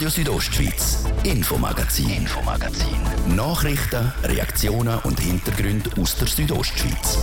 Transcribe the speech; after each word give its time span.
Radio 0.00 0.08
Südostschweiz, 0.08 1.04
Infomagazin, 1.24 2.08
Infomagazin. 2.08 2.96
Nachrichten, 3.36 4.10
Reaktionen 4.24 4.98
und 5.00 5.20
Hintergründe 5.20 5.90
aus 6.00 6.16
der 6.16 6.26
Südostschweiz. 6.26 7.18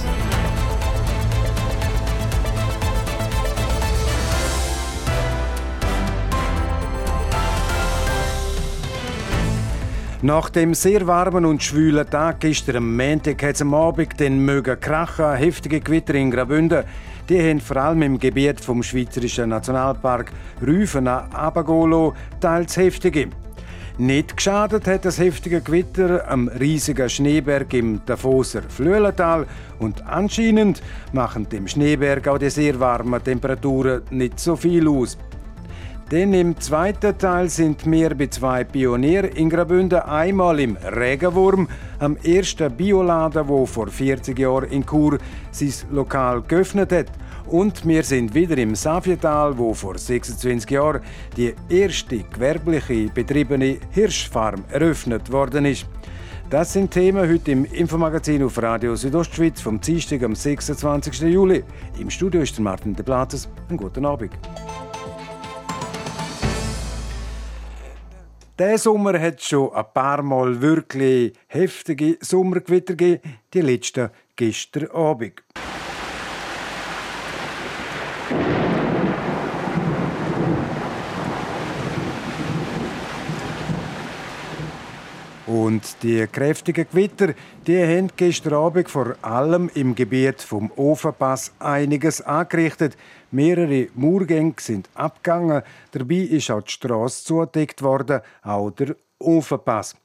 Nach 10.21 10.51
dem 10.51 10.75
sehr 10.75 11.07
warmen 11.07 11.45
und 11.45 11.63
schwülen 11.63 12.07
Tag 12.07 12.41
gestern 12.41 12.75
am 12.75 12.95
Montag 12.95 13.41
hat 13.41 13.55
es 13.55 13.61
am 13.63 13.73
Abend 13.73 14.19
den 14.19 14.45
mögen 14.45 14.79
krachen, 14.79 15.33
heftige 15.33 15.79
Gewitter 15.79 16.13
in 16.13 16.29
Graubünden. 16.29 16.83
Die 17.29 17.41
haben 17.41 17.59
vor 17.59 17.75
allem 17.75 18.01
im 18.03 18.19
Gebiet 18.19 18.61
vom 18.61 18.81
Schweizerischen 18.81 19.49
Nationalpark 19.49 20.31
Rüfen 20.65 21.09
an 21.09 21.29
Abagolo 21.33 22.13
teils 22.39 22.77
heftige. 22.77 23.27
Nicht 23.97 24.37
geschadet 24.37 24.87
hat 24.87 25.03
das 25.03 25.19
heftige 25.19 25.59
Gewitter 25.59 26.29
am 26.29 26.47
riesigen 26.47 27.09
Schneeberg 27.09 27.73
im 27.73 27.99
Davoser 28.05 28.61
Flöhlental 28.61 29.45
und 29.79 30.05
anscheinend 30.07 30.81
machen 31.11 31.49
dem 31.49 31.67
Schneeberg 31.67 32.27
auch 32.29 32.37
die 32.37 32.49
sehr 32.49 32.79
warmen 32.79 33.21
Temperaturen 33.21 34.03
nicht 34.09 34.39
so 34.39 34.55
viel 34.55 34.87
aus. 34.87 35.17
Denn 36.11 36.33
im 36.33 36.57
zweiten 36.57 37.17
Teil 37.17 37.49
sind 37.49 37.85
wir 37.85 38.15
bei 38.15 38.27
zwei 38.27 38.63
Pionieren 38.63 39.31
in 39.31 39.49
Graubünden 39.49 39.99
einmal 39.99 40.57
im 40.61 40.77
Regenwurm, 40.77 41.67
am 41.99 42.15
ersten 42.23 42.71
Bioladen, 42.71 43.45
wo 43.49 43.65
vor 43.65 43.87
40 43.87 44.39
Jahren 44.39 44.71
in 44.71 44.85
Chur 44.85 45.17
sein 45.51 45.73
Lokal 45.91 46.43
geöffnet 46.43 46.93
hat. 46.93 47.07
Und 47.47 47.85
wir 47.85 48.03
sind 48.03 48.33
wieder 48.33 48.57
im 48.57 48.73
Savietal, 48.75 49.57
wo 49.57 49.73
vor 49.73 49.97
26 49.97 50.71
Jahren 50.71 51.01
die 51.35 51.53
erste 51.67 52.19
gewerbliche 52.19 53.09
betriebene 53.13 53.77
Hirschfarm 53.91 54.63
eröffnet 54.71 55.29
worden 55.29 55.65
ist. 55.65 55.85
Das 56.49 56.71
sind 56.71 56.91
Themen 56.91 57.29
heute 57.29 57.51
im 57.51 57.65
Infomagazin 57.65 58.43
auf 58.43 58.61
Radio 58.61 58.95
Südostschweiz 58.95 59.59
vom 59.59 59.81
Dienstag 59.81 60.23
am 60.23 60.35
26. 60.35 61.19
Juli. 61.23 61.65
Im 61.99 62.09
Studio 62.09 62.39
ist 62.39 62.57
Martin 62.61 62.95
de 62.95 63.03
Platzes. 63.03 63.49
Einen 63.67 63.77
guten 63.77 64.05
Abend. 64.05 64.31
Der 68.59 68.79
Sommer 68.79 69.19
hat 69.19 69.39
schon 69.43 69.71
ein 69.71 69.85
paar 69.93 70.23
Mal 70.23 70.59
wirklich 70.59 71.33
heftige 71.45 72.17
Sommergewitter 72.21 72.95
gegeben, 72.95 73.37
die 73.53 73.61
letzten 73.61 74.09
gestern 74.35 74.87
Abend. 74.87 75.43
Und 85.47 86.03
die 86.03 86.27
kräftigen 86.27 86.85
Gewitter, 86.91 87.33
die 87.65 87.81
haben 87.81 88.09
gestern 88.17 88.53
Abend 88.53 88.89
vor 88.89 89.15
allem 89.21 89.71
im 89.73 89.95
Gebiet 89.95 90.41
vom 90.41 90.69
Ofenpass 90.75 91.53
einiges 91.57 92.21
angerichtet. 92.21 92.97
Mehrere 93.31 93.87
Murgänge 93.95 94.55
sind 94.59 94.89
abgegangen. 94.93 95.63
Dabei 95.91 96.15
ist 96.15 96.51
auch 96.51 96.61
die 96.61 96.71
Straße 96.71 97.23
zugedeckt 97.23 97.81
worden, 97.81 98.19
auch 98.43 98.71
der 98.71 98.97
Ofenpass. 99.19 99.95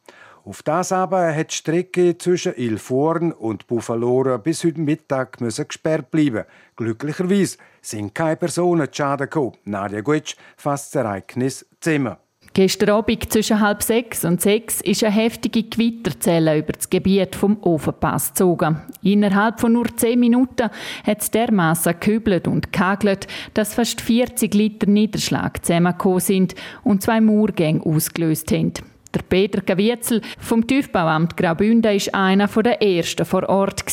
Auf 0.45 0.63
das 0.63 0.93
aber 0.93 1.35
hat 1.35 1.51
die 1.51 1.57
Strecke 1.57 2.19
zwischen 2.19 2.55
Ilforn 2.55 3.33
und 3.33 3.67
Buffalora 3.67 4.37
bis 4.37 4.63
heute 4.63 4.81
Mittag 4.81 5.39
gesperrt 5.39 6.13
bleiben. 6.13 6.45
Glücklicherweise 6.77 7.59
sind 7.81 8.15
keine 8.15 8.37
Personen 8.37 8.87
zu 8.87 8.95
Schaden 8.95 9.29
gekommen. 9.29 9.57
Nadia 9.65 10.03
Gutsch 10.03 10.37
fasst 10.57 10.95
das 10.95 11.05
Ereignis 11.05 11.67
zusammen. 11.81 12.17
Gestern 12.55 12.91
Abend 12.91 13.33
zwischen 13.33 13.61
halb 13.61 13.83
sechs 13.83 14.27
und 14.27 14.43
sechs 14.43 14.83
ist 14.83 15.03
eine 15.03 15.15
heftige 15.15 15.63
Gewitterzelle 15.63 16.59
über 16.59 16.75
das 16.75 16.91
Gebiet 16.91 17.35
vom 17.35 17.57
Ofenpass 17.63 18.29
gezogen. 18.29 18.83
Innerhalb 19.03 19.59
von 19.59 19.73
nur 19.73 19.87
zehn 19.97 20.21
Minuten 20.21 20.69
hat 21.07 21.23
es 21.23 21.31
dermassen 21.31 21.95
gekübelt 21.99 22.47
und 22.47 22.71
gehagelt, 22.71 23.27
dass 23.55 23.73
fast 23.73 24.03
40 24.03 24.53
Liter 24.53 24.87
Niederschlag 24.87 25.65
zusammengekommen 25.65 26.21
sind 26.21 26.55
und 26.85 27.03
zwei 27.03 27.23
Murgänge 27.23 27.87
ausgelöst 27.87 28.53
haben. 28.53 28.75
Der 29.15 29.21
Peter 29.29 29.61
Gavietzel 29.61 30.23
vom 30.39 30.67
Tiefbauamt 30.67 31.37
Graubünden 31.37 31.95
ist 31.95 32.15
einer 32.15 32.47
der 32.47 32.81
ersten 32.81 33.27
vor 33.27 33.47
Ort 33.47 33.85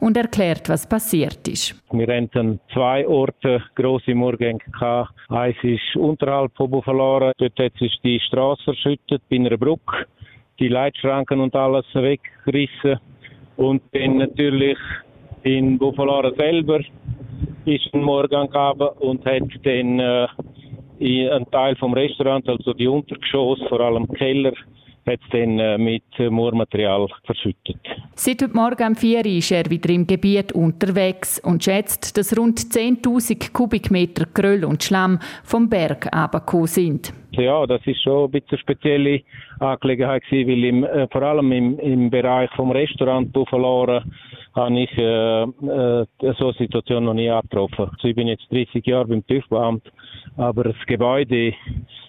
und 0.00 0.16
erklärt, 0.16 0.68
was 0.68 0.86
passiert 0.86 1.48
ist. 1.48 1.74
Wir 1.90 2.06
hatten 2.06 2.60
zwei 2.74 3.06
Orte 3.08 3.62
grosse 3.74 4.14
Murgänge. 4.14 4.60
Eins 5.28 5.56
ist 5.62 5.96
unterhalb 5.96 6.54
von 6.54 6.70
Buffalora. 6.70 7.32
Dort 7.38 7.58
hat 7.58 7.72
sich 7.78 7.98
die 8.04 8.20
Straße 8.20 8.62
verschüttet 8.64 9.22
bei 9.30 9.36
einer 9.36 9.56
Brücke. 9.56 10.06
Die 10.58 10.68
Leitschranken 10.68 11.40
und 11.40 11.54
alles 11.54 11.86
weggerissen. 11.94 13.00
Und 13.56 13.82
dann 13.92 14.18
natürlich 14.18 14.78
in 15.44 15.78
Buffalora 15.78 16.32
selber 16.36 16.80
ist 17.64 17.88
ein 17.92 18.02
Murgang 18.02 18.46
gegangen 18.46 18.88
und 18.98 19.24
hat 19.24 19.42
dann 19.62 19.98
äh, 20.00 20.26
ein 21.00 21.50
Teil 21.50 21.76
vom 21.76 21.94
Restaurant, 21.94 22.48
also 22.48 22.72
die 22.72 22.88
Untergeschoss, 22.88 23.60
vor 23.68 23.80
allem 23.80 24.08
Keller, 24.08 24.52
hat 25.06 25.20
es 25.22 25.30
dann 25.30 25.58
äh, 25.58 25.78
mit 25.78 26.02
Moormaterial 26.18 27.08
verschüttet. 27.24 27.78
Seit 28.14 28.42
heute 28.42 28.54
Morgen 28.54 28.88
um 28.88 28.94
4 28.94 29.18
Uhr 29.18 29.26
ist 29.26 29.50
er 29.50 29.70
wieder 29.70 29.90
im 29.90 30.06
Gebiet 30.06 30.52
unterwegs 30.52 31.40
und 31.40 31.64
schätzt, 31.64 32.16
dass 32.18 32.36
rund 32.36 32.58
10.000 32.58 33.52
Kubikmeter 33.52 34.26
Gröll 34.32 34.64
und 34.64 34.82
Schlamm 34.82 35.18
vom 35.44 35.68
Berg 35.68 36.08
abgekommen 36.12 36.66
sind. 36.66 37.12
Ja, 37.30 37.66
das 37.66 37.80
ist 37.86 38.02
schon 38.02 38.24
ein 38.24 38.30
bisschen 38.30 38.50
eine 38.50 38.58
spezielle 38.58 39.22
Angelegenheit 39.60 40.24
gewesen, 40.24 40.48
weil 40.48 40.64
im, 40.64 40.84
äh, 40.84 41.08
vor 41.08 41.22
allem 41.22 41.52
im, 41.52 41.78
im 41.78 42.10
Bereich 42.10 42.50
vom 42.56 42.70
Restaurant 42.70 43.32
Buffalora 43.32 44.02
habe 44.54 44.80
ich 44.80 44.98
äh, 44.98 45.42
äh, 45.42 46.06
so 46.20 46.44
eine 46.44 46.52
Situation 46.58 47.04
noch 47.04 47.14
nie 47.14 47.30
angetroffen. 47.30 47.90
Also 47.92 48.08
ich 48.08 48.14
bin 48.14 48.28
jetzt 48.28 48.50
30 48.50 48.84
Jahre 48.86 49.06
beim 49.06 49.26
TÜV-Beamt, 49.26 49.82
aber 50.36 50.64
das 50.64 50.76
Gebäude 50.86 51.54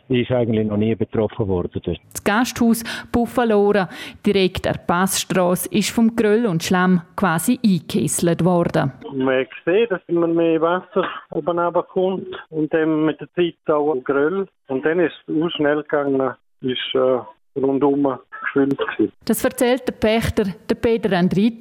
ist 0.09 0.31
eigentlich 0.31 0.67
noch 0.67 0.77
nie 0.77 0.95
betroffen 0.95 1.47
worden. 1.47 1.81
Das 1.83 2.23
Gasthaus 2.23 2.83
Buffalora, 3.11 3.87
direkt 4.25 4.67
an 4.67 4.73
der 4.73 4.81
Passstrasse, 4.81 5.69
ist 5.71 5.91
vom 5.91 6.15
Gröll 6.15 6.45
und 6.47 6.63
Schlamm 6.63 7.01
quasi 7.15 7.59
eingekesselt 7.63 8.43
worden. 8.43 8.91
Man 9.13 9.45
sieht, 9.65 9.91
dass 9.91 10.01
immer 10.07 10.27
mehr 10.27 10.59
Wasser 10.61 11.07
oben 11.31 11.59
runterkommt 11.59 12.27
und 12.49 12.73
dann 12.73 13.05
mit 13.05 13.19
der 13.21 13.31
Zeit 13.33 13.55
auch 13.67 13.95
Gröll. 14.03 14.47
Und 14.67 14.85
dann 14.85 14.99
ist 14.99 15.13
es 15.27 15.35
auch 15.35 15.49
schnell 15.51 15.83
gegangen, 15.83 16.33
ist 16.61 16.95
äh, 16.95 17.19
rundum 17.55 18.17
gefüllt. 18.41 18.77
Gewesen. 18.77 19.11
Das 19.25 19.43
erzählt 19.43 19.87
der 19.87 19.93
Pächter, 19.93 20.43
der 20.69 20.75
Peter 20.75 21.09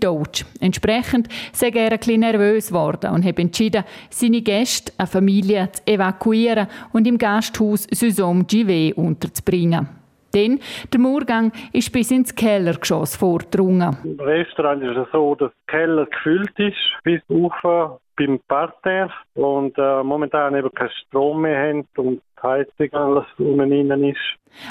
Deutsch. 0.01 0.45
Entsprechend 0.61 1.29
sei 1.53 1.71
er 1.71 1.93
ein 1.93 1.99
bisschen 1.99 2.21
nervös 2.21 2.69
geworden 2.69 3.13
und 3.13 3.25
hat 3.25 3.39
entschieden, 3.39 3.85
seine 4.11 4.43
Gäste, 4.43 4.93
eine 4.99 5.07
Familie 5.07 5.71
zu 5.73 5.87
evakuieren 5.87 6.69
und 6.93 7.07
im 7.07 7.19
Gasthaus 7.19 7.87
Susom 7.91 8.47
Givet 8.47 8.97
unterzubringen. 8.97 9.89
Denn 10.35 10.61
der 10.93 11.01
Murgang 11.01 11.53
ist 11.73 11.91
bis 11.93 12.11
ins 12.11 12.35
Kellergeschoss 12.35 13.17
vorgedrungen. 13.17 13.97
Im 14.05 14.21
Restaurant 14.21 14.83
ist 14.83 14.97
es 14.97 15.09
so, 15.11 15.35
dass 15.35 15.51
der 15.67 15.79
Keller 15.79 16.07
gefüllt 16.07 16.59
ist 16.59 16.77
bis 17.03 17.21
auf 17.29 17.99
beim 18.19 18.41
Parterre 18.49 19.13
und 19.35 19.79
äh, 19.79 20.03
momentan 20.03 20.57
eben 20.57 20.71
keinen 20.73 20.91
Strom 21.07 21.43
mehr 21.43 21.69
haben 21.69 21.87
und 21.97 22.21
Heizung 22.43 23.25
innen 23.71 24.05
ist. 24.05 24.19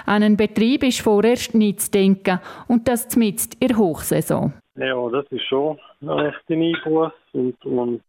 An 0.05 0.23
einen 0.23 0.37
Betrieb 0.37 0.83
ist 0.83 1.01
vorerst 1.01 1.55
nicht 1.55 1.81
zu 1.81 1.91
denken 1.91 2.39
und 2.67 2.87
das 2.87 3.07
zumindest 3.07 3.55
in 3.61 3.69
der 3.69 3.77
Hochsaison. 3.77 4.53
Ja, 4.75 5.09
das 5.09 5.25
ist 5.31 5.45
schon 5.47 5.79
ein 6.01 6.09
echter 6.09 6.53
Einfluss 6.53 7.13
und, 7.33 7.65
und 7.65 8.01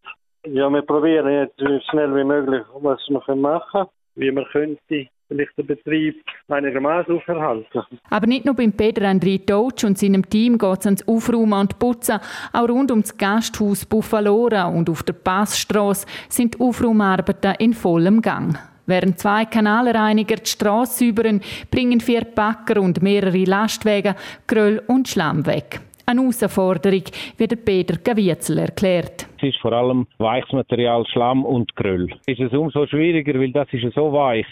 ja, 0.46 0.69
wir 0.70 0.82
probieren 0.82 1.30
jetzt 1.30 1.58
so 1.58 1.80
schnell 1.91 2.14
wie 2.14 2.24
möglich, 2.24 2.62
was 2.80 3.00
wir 3.08 3.36
machen 3.36 3.64
können, 3.72 3.88
wie 4.16 4.30
wir 4.30 4.44
könnte 4.46 5.08
vielleicht 5.28 5.56
den 5.58 5.66
Betrieb 5.66 6.25
einigermaßen 6.49 7.16
aufhalten. 7.16 7.82
Aber 8.11 8.26
nicht 8.26 8.44
nur 8.44 8.54
beim 8.54 8.72
Peter 8.72 9.02
André 9.02 9.44
Deutsch 9.44 9.84
und 9.84 9.99
seinem 9.99 10.28
Team 10.28 10.58
geht 10.58 10.78
es 10.81 10.87
ans 10.87 11.06
Aufräumen 11.06 11.52
und 11.52 11.78
Putzen. 11.78 12.19
Auch 12.52 12.69
rund 12.69 12.90
ums 12.90 13.16
Gasthaus 13.16 13.84
Buffalora 13.84 14.66
und 14.69 14.88
auf 14.90 15.02
der 15.02 15.12
Passstrasse 15.12 16.06
sind 16.28 16.61
Aufräumarbeiten 16.61 17.54
in 17.58 17.75
vollem 17.75 18.22
Gang. 18.22 18.58
Während 18.88 19.19
zwei 19.19 19.44
Kanalreiniger 19.44 20.37
die 20.37 20.49
Strasse 20.49 21.05
säubern, 21.05 21.43
bringen 21.70 22.00
vier 22.00 22.23
Backer 22.25 22.81
und 22.81 23.02
mehrere 23.02 23.44
Lastwagen 23.44 24.14
Gröll 24.46 24.82
und 24.88 25.06
Schlamm 25.06 25.44
weg. 25.44 25.81
Eine 26.06 26.23
Herausforderung, 26.23 27.02
wie 27.37 27.46
der 27.46 27.56
Peter 27.56 27.99
Gavietzel 28.02 28.56
erklärt. 28.56 29.29
Es 29.37 29.50
ist 29.50 29.58
vor 29.58 29.75
allem 29.75 30.06
weiches 30.17 30.52
Material, 30.52 31.05
Schlamm 31.12 31.44
und 31.44 31.76
Gröll. 31.76 32.08
Es 32.26 32.38
ist 32.38 32.55
umso 32.55 32.87
schwieriger, 32.87 33.38
weil 33.38 33.52
das 33.52 33.69
ist 33.73 33.93
so 33.94 34.11
weich. 34.11 34.46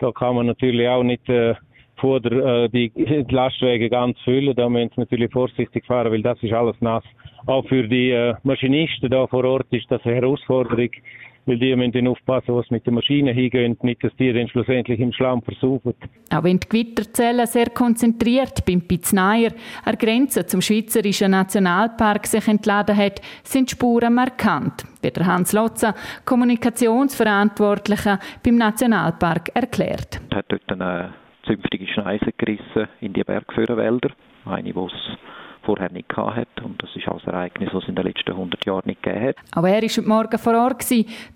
Da 0.00 0.10
kann 0.10 0.34
man 0.34 0.46
natürlich 0.46 0.88
auch 0.88 1.04
nicht 1.04 1.28
äh, 1.28 1.54
vor 1.94 2.18
der, 2.20 2.64
äh, 2.64 2.68
die, 2.68 2.90
die 2.90 3.32
Lastwagen 3.32 3.88
ganz 3.88 4.18
füllen. 4.24 4.56
Da 4.56 4.68
müssen 4.68 4.90
sie 4.96 5.00
natürlich 5.02 5.30
vorsichtig 5.30 5.86
fahren, 5.86 6.10
weil 6.10 6.22
das 6.22 6.42
ist 6.42 6.52
alles 6.52 6.74
nass. 6.80 7.04
Auch 7.46 7.64
für 7.68 7.86
die 7.86 8.10
äh, 8.10 8.34
Maschinisten 8.42 9.10
da 9.10 9.28
vor 9.28 9.44
Ort 9.44 9.66
ist 9.70 9.88
das 9.88 10.04
eine 10.04 10.16
Herausforderung, 10.16 10.90
weil 11.46 11.58
die 11.58 11.74
müssen 11.74 12.08
aufpassen, 12.08 12.54
was 12.54 12.70
mit 12.70 12.86
den 12.86 12.94
Maschinen 12.94 13.34
hingeht, 13.34 13.82
nicht, 13.84 14.02
dass 14.02 14.14
die 14.16 14.32
dann 14.32 14.48
schlussendlich 14.48 15.00
im 15.00 15.12
Schlamm 15.12 15.42
versaufen. 15.42 15.94
Auch 16.32 16.42
wenn 16.44 16.58
die 16.58 16.68
Gewitterzellen 16.68 17.46
sehr 17.46 17.70
konzentriert 17.70 18.64
beim 18.66 18.82
Pizneier 18.82 19.52
an 19.84 19.96
Grenze 19.96 20.44
zum 20.46 20.60
Schweizerischen 20.60 21.30
Nationalpark 21.30 22.26
sich 22.26 22.46
entladen 22.48 22.96
hat, 22.96 23.20
sind 23.44 23.70
Spuren 23.70 24.14
markant, 24.14 24.84
wie 25.02 25.10
der 25.10 25.26
Hans 25.26 25.52
Lotzer, 25.52 25.94
Kommunikationsverantwortlicher 26.24 28.18
beim 28.44 28.56
Nationalpark, 28.56 29.50
erklärt. 29.54 30.20
Er 30.30 30.38
hat 30.38 30.46
dort 30.48 30.72
eine 30.72 31.14
zünftige 31.46 31.86
Schneise 31.86 32.32
gerissen 32.36 32.88
in 33.00 33.12
die 33.12 33.22
Bergführerwälder, 33.22 34.10
eine, 34.44 34.72
die 34.72 34.78
es 34.78 35.18
vorher 35.66 35.92
nicht 35.92 36.16
hat. 36.16 36.48
Und 36.62 36.82
das 36.82 36.94
ist 36.96 37.06
auch 37.08 37.22
ein 37.22 37.34
Ereignis, 37.34 37.70
das 37.72 37.82
es 37.82 37.88
in 37.88 37.96
den 37.96 38.06
letzten 38.06 38.30
100 38.30 38.64
Jahren 38.64 38.82
nicht 38.86 39.02
gegeben 39.02 39.26
hat. 39.26 39.36
Auch 39.54 39.64
er 39.64 39.74
war 39.74 39.82
heute 39.82 40.02
Morgen 40.02 40.38
vor 40.38 40.54
Ort, 40.54 40.86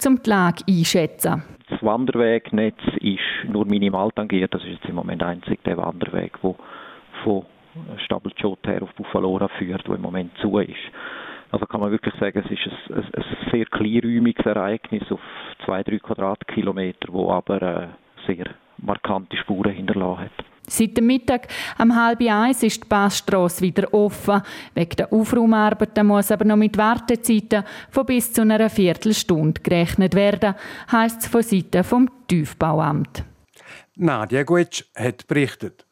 um 0.06 0.22
die 0.22 0.30
Lage 0.30 0.64
einzuschätzen. 0.66 1.42
Das 1.68 1.82
Wanderwegnetz 1.82 2.78
ist 3.00 3.48
nur 3.48 3.66
minimal 3.66 4.10
tangiert. 4.12 4.54
Das 4.54 4.62
ist 4.62 4.70
jetzt 4.70 4.86
im 4.86 4.94
Moment 4.94 5.22
einzig 5.22 5.62
der 5.64 5.76
Wanderweg, 5.76 6.32
der 6.42 6.54
von 7.24 7.44
Stabelschot 8.04 8.66
her 8.66 8.82
auf 8.82 8.92
Buffalora 8.94 9.48
führt, 9.58 9.86
der 9.86 9.94
im 9.94 10.02
Moment 10.02 10.32
zu 10.38 10.58
ist. 10.58 10.74
Also 11.52 11.66
kann 11.66 11.80
man 11.80 11.90
wirklich 11.90 12.14
sagen, 12.14 12.42
es 12.44 12.50
ist 12.50 12.66
ein, 12.90 12.96
ein, 12.96 13.04
ein 13.14 13.50
sehr 13.50 13.66
kleinräumiges 13.66 14.46
Ereignis 14.46 15.02
auf 15.10 15.20
zwei, 15.64 15.82
drei 15.82 15.98
Quadratkilometer, 15.98 17.12
wo 17.12 17.30
aber 17.30 17.62
äh, 17.62 17.88
sehr 18.26 18.46
markante 18.78 19.36
Spuren 19.36 19.72
hinterlassen 19.72 20.24
hat. 20.24 20.49
Seit 20.70 20.96
dem 20.96 21.06
Mittag 21.06 21.48
um 21.78 21.94
halb 21.94 22.20
eins 22.20 22.62
ist 22.62 22.84
die 22.84 22.88
Passstrasse 22.88 23.60
wieder 23.60 23.92
offen. 23.92 24.40
Wegen 24.74 24.96
der 24.96 25.12
Aufraumarbeiten 25.12 26.06
muss 26.06 26.30
aber 26.30 26.44
noch 26.44 26.56
mit 26.56 26.78
Wartezeiten 26.78 27.64
von 27.90 28.06
bis 28.06 28.32
zu 28.32 28.42
einer 28.42 28.70
Viertelstunde 28.70 29.60
gerechnet 29.60 30.14
werden, 30.14 30.54
heisst 30.90 31.22
es 31.22 31.26
von 31.26 31.42
Seiten 31.42 31.82
vom 31.82 32.08
Tiefbauamt. 32.28 33.24
Nadja 33.96 34.44
Guetsch 34.44 34.84
hat 34.94 35.26
berichtet. 35.26 35.84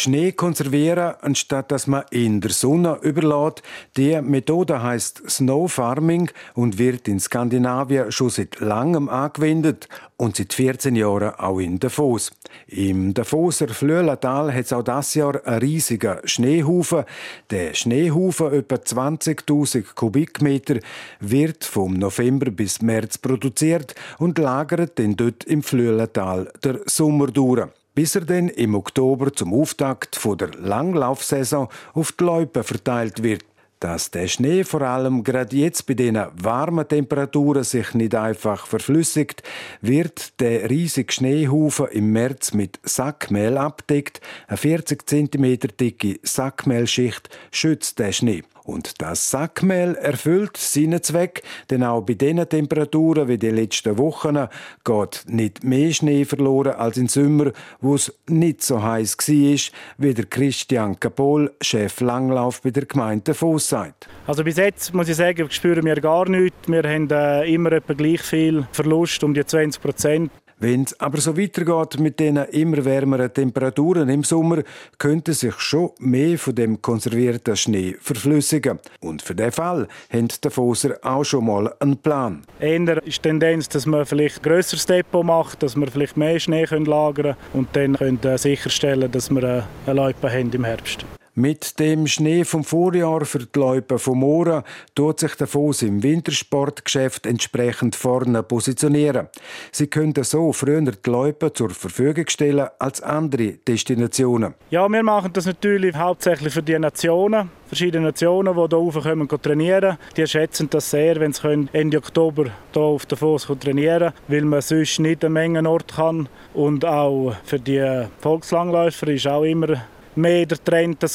Schnee 0.00 0.32
konservieren, 0.32 1.14
anstatt 1.20 1.70
dass 1.70 1.86
man 1.86 2.04
in 2.10 2.40
der 2.40 2.52
Sonne 2.52 2.98
überlässt. 3.02 3.62
Die 3.98 4.20
Methode 4.22 4.82
heißt 4.82 5.22
Snow 5.28 5.70
Farming 5.70 6.30
und 6.54 6.78
wird 6.78 7.06
in 7.06 7.20
Skandinavien 7.20 8.10
schon 8.10 8.30
seit 8.30 8.60
langem 8.60 9.10
angewendet 9.10 9.88
und 10.16 10.36
seit 10.36 10.54
14 10.54 10.96
Jahren 10.96 11.34
auch 11.34 11.58
in 11.58 11.78
Davos. 11.78 12.32
Im 12.66 13.12
Davoser 13.12 13.68
Flöhlental 13.68 14.52
hat 14.52 14.64
es 14.64 14.72
auch 14.72 14.82
das 14.82 15.14
Jahr 15.14 15.46
einen 15.46 15.60
riesigen 15.60 16.16
Schneehaufen. 16.24 17.04
Der 17.50 17.74
Schneehaufen, 17.74 18.54
etwa 18.54 18.76
20.000 18.76 19.94
Kubikmeter, 19.94 20.78
wird 21.20 21.64
vom 21.64 21.92
November 21.94 22.50
bis 22.50 22.80
März 22.80 23.18
produziert 23.18 23.94
und 24.18 24.38
lagert 24.38 24.98
dann 24.98 25.16
dort 25.16 25.44
im 25.44 25.62
Flöhlental 25.62 26.50
der 26.64 26.80
Sommer 26.86 27.26
durch 27.26 27.68
bis 28.00 28.14
er 28.14 28.22
dann 28.22 28.48
im 28.48 28.74
Oktober 28.74 29.30
zum 29.30 29.52
Auftakt 29.52 30.18
der 30.40 30.52
Langlaufsaison 30.58 31.68
auf 31.92 32.12
die 32.12 32.24
Loipen 32.24 32.64
verteilt 32.64 33.22
wird. 33.22 33.44
Dass 33.78 34.10
der 34.10 34.26
Schnee 34.26 34.64
vor 34.64 34.80
allem 34.80 35.22
gerade 35.22 35.54
jetzt 35.54 35.84
bei 35.84 35.92
diesen 35.92 36.24
warmen 36.32 36.88
Temperaturen 36.88 37.62
sich 37.62 37.92
nicht 37.92 38.14
einfach 38.14 38.66
verflüssigt, 38.66 39.42
wird 39.82 40.40
der 40.40 40.70
riesige 40.70 41.12
Schneehaufen 41.12 41.88
im 41.88 42.10
März 42.12 42.54
mit 42.54 42.80
Sackmehl 42.84 43.58
abdeckt. 43.58 44.22
Eine 44.48 44.56
40 44.56 45.06
cm 45.06 45.58
dicke 45.78 46.20
Sackmehlschicht 46.22 47.28
schützt 47.52 47.98
den 47.98 48.14
Schnee. 48.14 48.44
Und 48.70 49.02
das 49.02 49.32
Sackmehl 49.32 49.96
erfüllt 49.96 50.56
seinen 50.56 51.02
Zweck, 51.02 51.42
denn 51.70 51.82
auch 51.82 52.02
bei 52.02 52.14
diesen 52.14 52.48
Temperaturen 52.48 53.26
wie 53.26 53.36
die 53.36 53.50
letzten 53.50 53.98
Wochen 53.98 54.46
geht 54.84 55.24
nicht 55.26 55.64
mehr 55.64 55.92
Schnee 55.92 56.24
verloren 56.24 56.74
als 56.74 56.96
im 56.96 57.08
Sommer, 57.08 57.50
wo 57.80 57.96
es 57.96 58.16
nicht 58.28 58.62
so 58.62 58.80
heiß 58.80 59.16
war, 59.18 59.74
wie 59.98 60.14
der 60.14 60.26
Christian 60.26 61.00
Kapol, 61.00 61.52
Chef 61.60 62.00
Langlauf 62.00 62.62
bei 62.62 62.70
der 62.70 62.86
Gemeinde 62.86 63.34
Voss 63.34 63.70
sagt. 63.70 64.08
Also 64.28 64.44
bis 64.44 64.56
jetzt 64.56 64.94
muss 64.94 65.08
ich 65.08 65.16
sagen, 65.16 65.50
spüren 65.50 65.84
wir 65.84 66.00
gar 66.00 66.28
nichts. 66.28 66.68
Wir 66.68 66.84
haben 66.84 67.10
äh, 67.10 67.52
immer 67.52 67.72
etwa 67.72 67.94
gleich 67.94 68.22
viel 68.22 68.68
Verlust, 68.70 69.24
um 69.24 69.34
die 69.34 69.44
20 69.44 69.82
Prozent. 69.82 70.30
Wenn 70.60 70.82
es 70.82 71.00
aber 71.00 71.18
so 71.22 71.38
weitergeht 71.38 71.98
mit 71.98 72.20
den 72.20 72.36
immer 72.36 72.84
wärmeren 72.84 73.32
Temperaturen 73.32 74.10
im 74.10 74.24
Sommer, 74.24 74.62
könnte 74.98 75.32
sich 75.32 75.54
schon 75.58 75.90
mehr 75.98 76.38
von 76.38 76.54
dem 76.54 76.82
konservierten 76.82 77.56
Schnee 77.56 77.96
verflüssigen. 77.98 78.78
Und 79.00 79.22
für 79.22 79.34
den 79.34 79.52
Fall 79.52 79.88
haben 80.12 80.28
die 80.28 80.50
Foser 80.50 80.98
auch 81.02 81.24
schon 81.24 81.46
mal 81.46 81.74
einen 81.80 81.96
Plan. 81.96 82.42
Eher 82.60 83.02
ist 83.06 83.24
die 83.24 83.28
Tendenz, 83.28 83.70
dass 83.70 83.86
man 83.86 84.04
vielleicht 84.04 84.40
ein 84.40 84.42
grösseres 84.42 84.84
Depot 84.84 85.24
macht, 85.24 85.62
dass 85.62 85.76
wir 85.76 85.86
vielleicht 85.86 86.18
mehr 86.18 86.38
Schnee 86.38 86.64
lagern 86.64 87.14
können 87.14 87.36
und 87.54 87.68
dann 87.74 87.96
können 87.96 88.20
sicherstellen, 88.36 89.10
dass 89.10 89.30
wir 89.30 89.66
eine 89.86 89.96
Loipe 89.96 90.30
haben 90.30 90.52
im 90.52 90.64
Herbst. 90.64 91.06
Mit 91.36 91.78
dem 91.78 92.08
Schnee 92.08 92.42
vom 92.44 92.64
Vorjahr 92.64 93.24
für 93.24 93.38
die 93.38 93.58
Leute 93.58 94.00
von 94.00 94.18
Mora 94.18 94.64
tut 94.96 95.20
sich 95.20 95.36
der 95.36 95.46
Fuß 95.46 95.82
im 95.82 96.02
Wintersportgeschäft 96.02 97.24
entsprechend 97.24 97.94
vorne 97.94 98.42
positionieren. 98.42 99.28
Sie 99.70 99.86
können 99.86 100.12
so 100.24 100.52
früher 100.52 100.80
die 100.80 101.10
Leute 101.10 101.52
zur 101.52 101.70
Verfügung 101.70 102.24
stellen 102.28 102.66
als 102.80 103.00
andere 103.00 103.52
Destinationen. 103.66 104.54
Ja, 104.70 104.88
wir 104.88 105.04
machen 105.04 105.32
das 105.32 105.46
natürlich 105.46 105.94
hauptsächlich 105.94 106.52
für 106.52 106.64
die 106.64 106.76
Nationen, 106.76 107.48
verschiedene 107.68 108.06
Nationen, 108.06 108.52
die 108.52 108.60
hier 108.60 108.72
raufkommen 108.72 109.28
trainieren. 109.28 109.98
Die 110.16 110.26
schätzen 110.26 110.68
das 110.68 110.90
sehr, 110.90 111.20
wenn 111.20 111.32
sie 111.32 111.68
Ende 111.72 111.98
Oktober 111.98 112.46
hier 112.72 112.82
auf 112.82 113.06
der 113.06 113.16
Fuß 113.16 113.46
trainieren 113.60 113.98
können, 114.00 114.12
weil 114.26 114.42
man 114.42 114.62
sonst 114.62 114.98
nicht 114.98 115.24
eine 115.24 115.32
Menge 115.32 115.70
Ort 115.70 115.94
kann. 115.94 116.28
Und 116.54 116.84
auch 116.84 117.36
für 117.44 117.60
die 117.60 118.06
Volkslangläufer 118.18 119.06
ist 119.06 119.28
auch 119.28 119.44
immer 119.44 119.80
mehr 120.16 120.46
der 120.46 120.58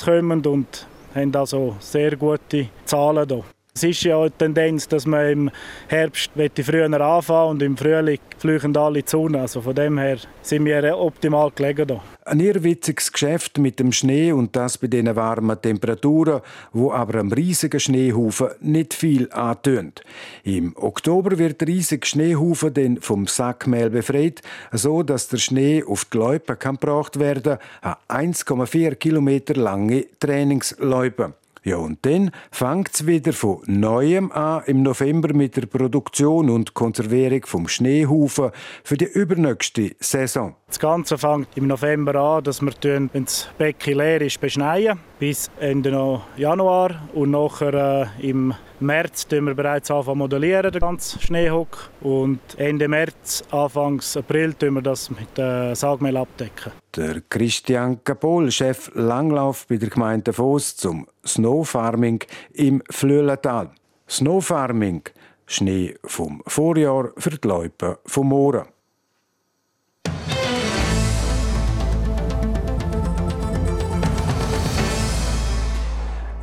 kommen 0.04 0.46
und 0.46 0.88
haben 1.14 1.36
also 1.36 1.76
sehr 1.80 2.16
gute 2.16 2.68
Zahlen 2.86 3.28
hier. 3.28 3.44
Es 3.78 3.84
ist 3.84 4.04
ja 4.04 4.18
eine 4.18 4.32
Tendenz, 4.32 4.88
dass 4.88 5.06
man 5.06 5.30
im 5.30 5.52
Herbst 5.90 6.32
früher 6.64 6.90
anfangen 6.90 7.50
und 7.50 7.62
im 7.62 7.76
Frühling 7.76 8.20
flüchen 8.38 8.78
alle 8.78 9.04
die 9.04 9.10
Sonne. 9.10 9.42
Also 9.42 9.60
von 9.60 9.76
dem 9.76 9.98
her 9.98 10.18
sind 10.42 10.64
wir 10.64 10.98
optimal 10.98 11.52
gelegen 11.54 11.86
hier. 11.90 12.02
Ein 12.24 12.40
irrwitziges 12.40 13.12
Geschäft 13.12 13.58
mit 13.58 13.78
dem 13.82 13.92
Schnee 13.92 14.32
und 14.32 14.56
das 14.56 14.78
bei 14.78 14.88
diesen 14.88 15.14
warmen 15.18 15.62
Temperaturen, 15.62 16.40
wo 16.72 16.94
aber 16.94 17.20
am 17.20 17.34
riesigen 17.34 17.82
Schneehaufen 17.82 18.52
nicht 18.62 18.94
viel 18.94 19.30
antönt. 19.34 20.04
Im 20.46 20.74
Oktober 20.78 21.38
wird 21.38 21.60
der 21.60 21.68
riesige 21.68 22.08
Schneehaufen 22.08 22.74
dann 22.74 23.02
vom 23.02 23.28
Sackmehl 23.28 23.90
befreit, 23.90 24.42
so 24.72 25.04
dass 25.04 25.28
der 25.28 25.38
Schnee 25.38 25.84
auf 25.84 26.06
die 26.06 26.18
Loipe 26.18 26.56
kann 26.56 26.76
gebracht 26.76 27.20
werden, 27.20 27.58
eine 27.82 28.32
1,4 28.32 28.96
Kilometer 28.96 29.54
lange 29.56 30.06
Trainingsloipe. 30.22 31.34
Ja, 31.66 31.78
und 31.78 32.06
dann 32.06 32.30
fängt 32.52 32.94
es 32.94 33.08
wieder 33.08 33.34
von 33.34 33.64
Neuem 33.66 34.32
an 34.32 34.62
im 34.68 34.84
November 34.84 35.34
mit 35.34 35.58
der 35.58 35.66
Produktion 35.66 36.52
und 36.52 36.76
Konservierung 36.76 37.44
vom 37.48 37.68
Schneehaufen 37.68 38.52
für 38.84 38.98
die 38.98 39.06
übernächste 39.06 39.96
Saison. 40.00 40.56
Das 40.76 40.80
Ganze 40.82 41.18
fängt 41.18 41.56
im 41.56 41.68
November 41.68 42.16
an, 42.16 42.44
dass 42.44 42.62
wir, 42.62 42.74
wenn 42.84 43.10
das 43.24 43.48
Becken 43.58 43.98
leer 43.98 44.20
ist, 44.20 44.42
beschneien 44.42 45.00
bis 45.20 45.50
Ende 45.58 46.22
Januar 46.36 47.08
und 47.14 47.32
nachher 47.32 48.10
äh, 48.20 48.30
im 48.30 48.54
März 48.82 49.26
tun 49.26 49.46
wir 49.46 49.54
bereits 49.54 49.90
anfangen 49.90 50.18
modellieren, 50.18 50.72
den 50.72 50.82
ganzen 50.82 51.22
Schneehock. 51.22 51.92
Und 52.02 52.40
Ende 52.58 52.90
März, 52.90 53.44
Anfang 53.52 54.02
April 54.16 54.54
tun 54.54 54.74
wir 54.74 54.82
das 54.82 55.10
mit 55.12 55.40
äh, 55.40 55.74
Sagmehl 55.76 56.18
abdecken. 56.18 56.74
Der 56.94 57.22
Christian 57.30 58.04
Kapol, 58.04 58.52
Chef 58.52 58.92
Langlauf 58.96 59.68
bei 59.68 59.78
der 59.78 59.90
Gemeinde 59.90 60.34
Voss 60.34 60.76
zum 60.76 61.08
Snow 61.26 61.66
Farming 61.66 62.20
im 62.52 62.84
Flöhlental. 62.90 63.70
Snow 64.10 64.46
Farming, 64.46 65.04
Schnee 65.46 65.96
vom 66.04 66.44
Vorjahr 66.48 67.12
für 67.18 67.30
die 67.30 67.48
Leute 67.48 68.00
vom 68.06 68.28
Mohren. 68.28 68.75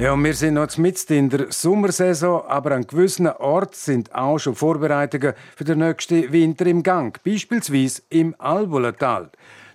Ja, 0.02 0.16
wir 0.16 0.34
sind 0.34 0.54
noch 0.54 0.76
mitten 0.78 1.12
in 1.12 1.30
der 1.30 1.52
Sommersaison, 1.52 2.42
aber 2.48 2.72
an 2.72 2.88
gewissen 2.88 3.28
Orten 3.28 3.76
sind 3.76 4.12
auch 4.12 4.36
schon 4.40 4.56
Vorbereitungen 4.56 5.32
für 5.54 5.62
den 5.62 5.78
nächsten 5.78 6.32
Winter 6.32 6.66
im 6.66 6.82
Gang. 6.82 7.16
Beispielsweise 7.22 8.02
im 8.08 8.34
Albulental. 8.36 9.30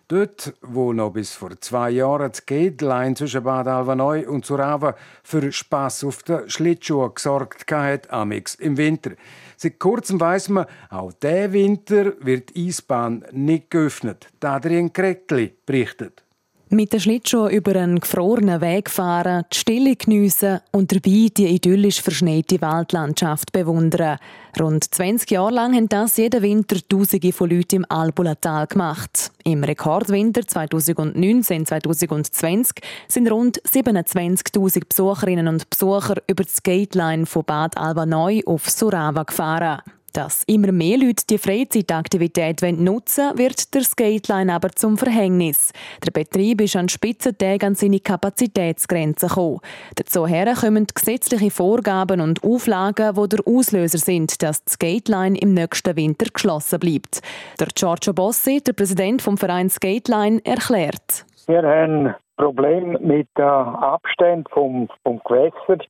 Dort, 0.09 0.53
wo 0.61 0.91
noch 0.91 1.11
bis 1.11 1.31
vor 1.31 1.51
zwei 1.61 1.91
Jahren 1.91 2.29
das 2.29 2.45
Gate-Line 2.45 3.15
zwischen 3.15 3.41
Bad 3.41 3.67
Alvaneu 3.67 4.27
und 4.27 4.45
Surava 4.45 4.95
für 5.23 5.49
Spass 5.53 6.03
auf 6.03 6.23
den 6.23 6.49
Schlittschuhen 6.49 7.15
gesorgt 7.15 7.71
hat, 7.71 8.11
amix 8.11 8.55
im 8.55 8.75
Winter. 8.75 9.11
Seit 9.55 9.79
kurzem 9.79 10.19
weiss 10.19 10.49
man, 10.49 10.65
auch 10.89 11.13
diesen 11.13 11.53
Winter 11.53 12.13
wird 12.19 12.53
die 12.53 12.67
Eisbahn 12.67 13.23
nicht 13.31 13.71
geöffnet. 13.71 14.27
Adrian 14.41 14.91
Krekli 14.91 15.53
berichtet. 15.65 16.26
Mit 16.69 16.91
der 16.91 16.99
Schlittschuh 16.99 17.47
über 17.47 17.77
einen 17.77 18.01
gefrorenen 18.01 18.59
Weg 18.59 18.89
fahren, 18.89 19.45
die 19.53 19.57
Stille 19.57 19.95
geniessen 19.95 20.59
und 20.73 20.91
dabei 20.91 21.29
die 21.31 21.47
idyllisch 21.47 22.01
verschneite 22.01 22.59
Waldlandschaft 22.59 23.53
bewundern. 23.53 24.17
Rund 24.59 24.83
20 24.83 25.31
Jahre 25.31 25.53
lang 25.53 25.73
haben 25.73 25.87
das 25.87 26.17
jeden 26.17 26.41
Winter 26.41 26.75
Tausende 26.89 27.31
von 27.31 27.49
Leuten 27.49 27.77
im 27.77 27.85
Albulatal 27.87 28.67
gemacht. 28.67 29.31
Im 29.45 29.63
Rekordwinter 29.63 30.41
2019-2020 30.41 32.81
sind 33.07 33.31
rund 33.31 33.61
27.000 33.61 34.89
Besucherinnen 34.89 35.47
und 35.47 35.69
Besucher 35.69 36.15
über 36.27 36.43
die 36.43 36.49
Skateline 36.49 37.25
von 37.25 37.45
Bad 37.45 37.77
Alba 37.77 38.05
Neu 38.05 38.41
auf 38.45 38.69
Surava 38.69 39.23
gefahren. 39.23 39.83
Dass 40.13 40.43
immer 40.47 40.71
mehr 40.71 40.97
Leute 40.97 41.23
die 41.29 41.37
Freizeitaktivität 41.37 42.61
nutzen 42.61 43.25
wollen, 43.25 43.37
wird 43.37 43.73
der 43.73 43.81
Skateline 43.81 44.53
aber 44.53 44.69
zum 44.69 44.97
Verhängnis. 44.97 45.71
Der 46.05 46.11
Betrieb 46.11 46.61
ist 46.61 46.75
an 46.75 46.89
Spitzentagen 46.89 47.67
an 47.67 47.75
seine 47.75 47.99
Kapazitätsgrenzen 47.99 49.29
gekommen. 49.29 49.59
Dazu 49.95 50.23
kommen 50.23 50.87
gesetzliche 50.93 51.51
Vorgaben 51.51 52.21
und 52.21 52.43
Auflagen, 52.43 53.15
die 53.15 53.29
der 53.29 53.39
Auslöser 53.45 53.97
sind, 53.97 54.41
dass 54.41 54.63
die 54.63 54.71
Skateline 54.71 55.37
im 55.37 55.53
nächsten 55.53 55.95
Winter 55.95 56.27
geschlossen 56.31 56.79
bleibt. 56.79 57.21
Der 57.59 57.67
Giorgio 57.75 58.13
Bossi, 58.13 58.61
der 58.61 58.73
Präsident 58.73 59.21
vom 59.21 59.37
Verein 59.37 59.69
Skateline, 59.69 60.41
erklärt. 60.43 61.25
Wir 61.47 61.63
haben 61.63 62.15
Problem 62.37 62.97
mit 63.01 63.27
dem 63.37 63.45
Abstand 63.45 64.47
vom, 64.51 64.87
vom 65.03 65.19
Gewässer 65.25 65.83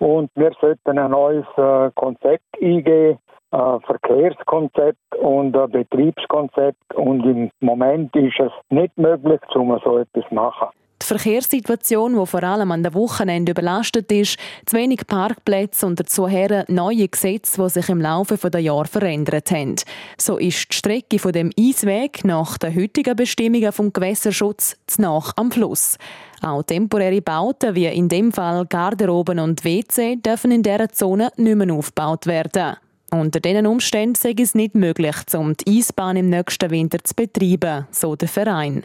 und 0.00 0.30
wir 0.34 0.52
sollten 0.60 0.98
ein 0.98 1.10
neues 1.10 1.46
äh, 1.56 1.90
Konzept 1.94 2.44
eingehen, 2.60 3.18
ein 3.54 3.80
Verkehrskonzept 3.82 5.16
und 5.20 5.56
ein 5.56 5.70
Betriebskonzept 5.70 6.94
und 6.94 7.24
im 7.24 7.50
Moment 7.60 8.14
ist 8.16 8.40
es 8.40 8.52
nicht 8.70 8.96
möglich, 8.98 9.40
um 9.54 9.78
so 9.84 9.98
etwas 9.98 10.24
zu 10.28 10.34
machen. 10.34 10.68
Die 11.02 11.06
Verkehrssituation, 11.06 12.18
die 12.18 12.26
vor 12.26 12.42
allem 12.42 12.72
an 12.72 12.82
den 12.82 12.94
Wochenenden 12.94 13.52
überlastet 13.52 14.10
ist, 14.10 14.38
zu 14.64 14.76
wenig 14.76 15.06
Parkplätze 15.06 15.86
und 15.86 16.00
dazu 16.00 16.26
neue 16.26 17.08
Gesetze, 17.08 17.62
die 17.62 17.68
sich 17.68 17.88
im 17.90 18.00
Laufe 18.00 18.38
der 18.50 18.60
Jahre 18.60 18.86
verändert 18.86 19.50
haben. 19.50 19.76
So 20.16 20.38
ist 20.38 20.72
die 20.72 20.76
Strecke 20.76 21.18
von 21.18 21.32
dem 21.32 21.50
Eisweg 21.58 22.24
nach 22.24 22.56
den 22.56 22.74
heutigen 22.74 23.16
Bestimmungen 23.16 23.72
vom 23.72 23.92
Gewässerschutz 23.92 24.78
zu 24.86 25.02
nach 25.02 25.32
am 25.36 25.50
Fluss. 25.50 25.98
Auch 26.42 26.62
temporäre 26.62 27.20
Bauten 27.20 27.74
wie 27.74 27.86
in 27.86 28.08
dem 28.08 28.32
Fall 28.32 28.64
Garderoben 28.64 29.38
und 29.40 29.64
WC 29.64 30.16
dürfen 30.16 30.52
in 30.52 30.62
dieser 30.62 30.88
Zone 30.88 31.30
nicht 31.36 31.56
mehr 31.56 31.74
aufgebaut 31.74 32.26
werden. 32.26 32.76
Unter 33.14 33.38
diesen 33.38 33.68
Umständen 33.68 34.16
sei 34.16 34.34
es 34.36 34.56
nicht 34.56 34.74
möglich, 34.74 35.14
um 35.36 35.56
die 35.56 35.78
Eisbahn 35.78 36.16
im 36.16 36.30
nächsten 36.30 36.70
Winter 36.70 36.98
zu 36.98 37.14
betreiben, 37.14 37.86
so 37.92 38.16
der 38.16 38.26
Verein. 38.26 38.84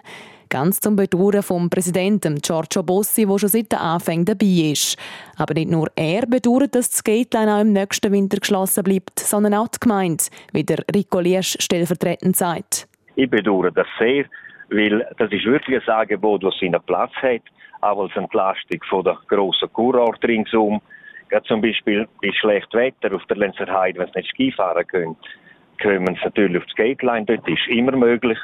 Ganz 0.50 0.80
zum 0.80 0.96
Bedauern 0.96 1.42
vom 1.42 1.70
Präsidenten 1.70 2.36
Giorgio 2.36 2.84
Bossi, 2.84 3.26
der 3.26 3.40
schon 3.40 3.50
seit 3.50 3.72
den 3.72 3.80
Anfängen 3.80 4.26
dabei 4.26 4.72
ist. 4.72 4.98
Aber 5.36 5.56
nicht 5.56 5.72
nur 5.72 5.88
er 5.96 6.28
bedauert, 6.28 6.76
dass 6.76 6.92
das 6.92 7.04
Gateline 7.04 7.56
auch 7.56 7.62
im 7.62 7.74
nächsten 7.74 8.12
Winter 8.12 8.40
geschlossen 8.40 8.84
bleibt, 8.84 9.20
sondern 9.20 9.56
auch 9.56 9.68
die 9.68 9.80
Gemeinde, 9.80 10.24
wie 10.54 10.64
der 10.64 10.84
Rico 10.94 11.20
Liesch 11.20 11.58
stellvertretend 11.60 12.36
sagt. 12.36 12.88
Ich 13.16 13.30
bedauere 13.30 13.72
das 13.72 13.88
sehr, 13.98 14.26
weil 14.70 15.08
das 15.18 15.32
ist 15.32 15.46
wirklich 15.46 15.82
ein 15.88 15.94
Angebot, 16.02 16.44
das 16.44 16.54
seinen 16.60 16.82
Platz 16.84 17.14
hat, 17.22 17.42
auch 17.82 18.04
als 18.04 18.16
Entlastung 18.16 18.80
von 18.88 19.04
der 19.04 19.18
grossen 19.28 19.74
Kurort 19.74 20.24
ringsum. 20.24 20.82
Gerade 21.30 21.46
zum 21.48 21.62
Beispiel 21.62 22.08
bei 22.22 22.32
schlechtem 22.34 22.80
Wetter 22.80 23.16
auf 23.16 23.26
der 23.26 23.38
Lenzer 23.38 23.68
Heide, 23.72 24.00
wenn 24.00 24.08
sie 24.08 24.20
nicht 24.20 24.32
Ski 24.32 24.52
fahren 24.52 24.86
können, 24.88 25.16
kommen 25.82 26.16
sie 26.16 26.24
natürlich 26.24 26.58
auf 26.58 26.66
das 26.66 26.76
Gateline. 26.76 27.26
Dort 27.26 27.48
ist 27.48 27.68
immer 27.68 27.92
möglich. 27.92 28.38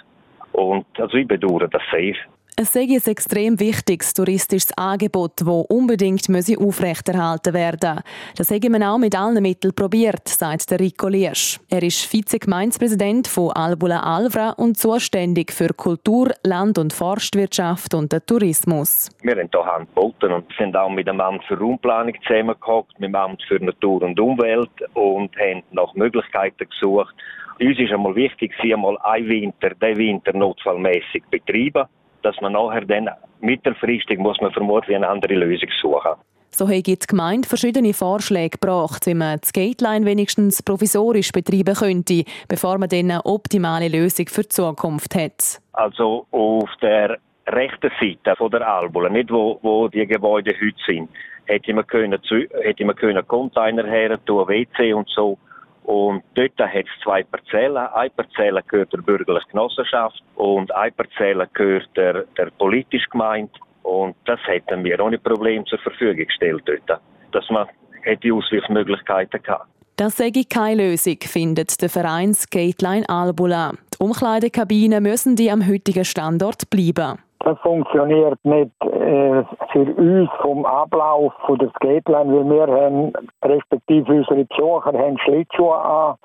Und 0.51 0.85
also 0.99 1.17
ich 1.17 1.27
bedauere 1.27 1.67
das 1.67 1.81
sehr. 1.91 2.15
Es 2.57 2.71
sei 2.71 2.83
ein 2.83 3.01
extrem 3.05 3.59
wichtiges 3.59 4.13
touristisches 4.13 4.71
Angebot, 4.77 5.41
das 5.41 5.47
unbedingt 5.47 6.25
aufrechterhalten 6.57 7.53
werden 7.53 7.99
Das 8.37 8.49
hätte 8.49 8.69
man 8.69 8.81
auch 8.81 8.97
mit 8.97 9.13
allen 9.13 9.43
Mitteln 9.43 9.75
probiert, 9.75 10.25
sagt 10.29 10.71
der 10.71 10.79
Rico 10.79 11.09
Liesch. 11.09 11.59
Er 11.69 11.83
ist 11.83 12.05
Vize-Gemeinspräsident 12.09 13.27
von 13.27 13.51
Albula 13.51 13.99
Alvra 13.99 14.51
und 14.51 14.77
zuständig 14.77 15.51
für 15.51 15.73
Kultur, 15.73 16.31
Land- 16.45 16.77
und 16.77 16.93
Forstwirtschaft 16.93 17.93
und 17.93 18.13
den 18.13 18.25
Tourismus. 18.25 19.09
Wir 19.21 19.35
haben 19.35 19.49
hier 19.51 19.65
Hand 19.65 19.89
geboten 19.93 20.31
und 20.31 20.45
sind 20.57 20.77
auch 20.77 20.89
mit 20.89 21.09
dem 21.09 21.19
Amt 21.19 21.43
für 21.49 21.59
Raumplanung 21.59 22.15
zusammengehockt, 22.25 22.97
mit 23.01 23.09
dem 23.09 23.15
Amt 23.15 23.43
für 23.49 23.61
Natur 23.61 24.01
und 24.01 24.17
Umwelt 24.17 24.71
und 24.93 25.35
haben 25.35 25.61
nach 25.71 25.93
Möglichkeiten 25.95 26.69
gesucht. 26.69 27.15
Uns 27.59 27.77
ist 27.77 27.91
einmal 27.91 28.15
wichtig, 28.15 28.53
einmal 28.61 28.97
ein 29.03 29.27
Winter, 29.27 29.71
den 29.71 29.97
Winter 29.97 30.31
notfallmäßig 30.31 31.23
betreiben 31.29 31.89
dass 32.25 32.41
man 32.41 32.53
nachher 32.53 32.85
dann 32.85 33.09
mittelfristig 33.39 34.17
muss 34.17 34.41
man 34.41 34.51
vermutlich 34.51 34.95
eine 34.95 35.07
andere 35.07 35.35
Lösung 35.35 35.69
suchen. 35.79 36.11
So 36.49 36.67
hat 36.69 36.87
die 36.87 36.97
Gemeinde 36.97 37.47
verschiedene 37.47 37.93
Vorschläge 37.93 38.57
gebracht, 38.57 39.05
wie 39.05 39.13
man 39.13 39.39
das 39.41 39.51
Gateline 39.51 40.05
wenigstens 40.05 40.63
provisorisch 40.63 41.31
betreiben 41.31 41.75
könnte, 41.75 42.23
bevor 42.47 42.77
man 42.77 42.89
dann 42.89 43.11
eine 43.11 43.25
optimale 43.25 43.89
Lösung 43.89 44.27
für 44.27 44.43
die 44.43 44.49
Zukunft 44.49 45.15
hat. 45.15 45.59
Also 45.73 46.25
auf 46.31 46.69
der 46.81 47.17
rechten 47.47 47.91
Seite 47.99 48.35
von 48.37 48.49
der 48.51 48.67
Albula, 48.67 49.09
nicht 49.09 49.29
wo, 49.31 49.59
wo 49.61 49.87
die 49.89 50.07
Gebäude 50.07 50.53
heute 50.59 50.77
sind, 50.87 51.09
hätte 51.45 51.73
man 51.73 51.85
können, 51.85 52.19
hätte 52.63 52.85
man 52.85 52.95
können 52.95 53.27
Container 53.27 53.85
her 53.85 54.17
tun, 54.25 54.47
WC 54.47 54.93
und 54.93 55.09
so 55.09 55.37
und 55.85 56.23
dort 56.33 56.57
hat 56.57 56.85
es 56.85 57.03
zwei 57.03 57.23
Parzellen. 57.23 57.77
Eine 57.77 58.09
Parzelle 58.09 58.63
gehört 58.67 58.91
der 58.91 58.99
bürgerlichen 58.99 59.51
Genossenschaft 59.51 60.21
und 60.35 60.73
eine 60.73 60.91
Parzelle 60.91 61.47
gehört 61.53 61.89
der, 61.95 62.23
der 62.37 62.49
politischen 62.57 63.09
Gemeinde. 63.11 63.51
Und 63.83 64.15
das 64.25 64.39
hätten 64.45 64.83
wir 64.83 64.99
ohne 64.99 65.19
Problem 65.19 65.63
zur 65.67 65.77
Verfügung 65.79 66.25
gestellt 66.25 66.63
dort. 66.65 67.01
Dass 67.31 67.47
man 67.51 67.67
hätte 68.01 68.33
Ausweichmöglichkeiten 68.33 69.43
gehabt. 69.43 69.67
Das 69.97 70.17
sei 70.17 70.31
keine 70.49 70.89
Lösung, 70.89 71.17
findet 71.21 71.81
der 71.81 71.89
Verein 71.89 72.33
Skateline 72.33 73.07
Albula. 73.07 73.73
Die 73.93 74.03
Umkleidekabinen 74.03 75.03
müssen 75.03 75.35
die 75.35 75.51
am 75.51 75.67
heutigen 75.67 76.03
Standort 76.03 76.69
bleiben. 76.69 77.19
Das 77.45 77.59
funktioniert 77.59 78.43
nicht 78.43 78.71
äh, 78.81 79.43
für 79.71 79.93
uns 79.97 80.29
vom 80.41 80.65
Ablauf 80.65 81.31
von 81.45 81.59
der 81.59 81.69
Skateline, 81.69 82.33
weil 82.33 82.49
wir 82.49 82.67
haben, 82.67 83.13
respektive 83.43 84.13
unsere 84.13 84.45
Besucher 84.45 84.93
haben 84.93 85.19
Schlittschuhe 85.19 85.75
an 85.75 86.15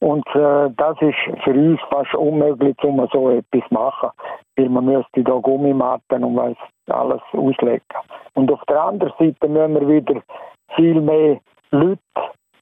und 0.00 0.26
äh, 0.34 0.68
das 0.76 1.00
ist 1.00 1.16
für 1.44 1.52
uns 1.52 1.80
fast 1.88 2.14
unmöglich, 2.14 2.76
um 2.84 3.08
so 3.10 3.30
etwas 3.30 3.66
zu 3.68 3.74
machen, 3.74 4.10
weil 4.56 4.68
man 4.68 4.84
müsste 4.84 5.24
da 5.24 5.32
Gummimatten 5.38 6.22
und 6.22 6.36
was 6.36 6.56
alles 6.88 7.22
auslegen. 7.32 7.80
Und 8.34 8.52
auf 8.52 8.60
der 8.68 8.82
anderen 8.82 9.14
Seite 9.18 9.48
müssen 9.48 9.80
wir 9.80 9.88
wieder 9.88 10.20
viel 10.74 11.00
mehr 11.00 11.38
Leute 11.70 12.00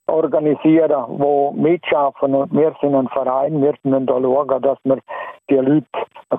organisieren, 0.07 1.19
die 1.19 1.61
mitschaffen. 1.61 2.35
Und 2.35 2.53
wir 2.53 2.75
sind 2.81 2.95
ein 2.95 3.09
Verein, 3.09 3.61
wir 3.61 3.75
müssen 3.83 4.07
da 4.07 4.21
schauen, 4.21 4.63
dass 4.63 4.79
wir 4.85 4.99
die 5.51 5.55
Leute 5.55 5.87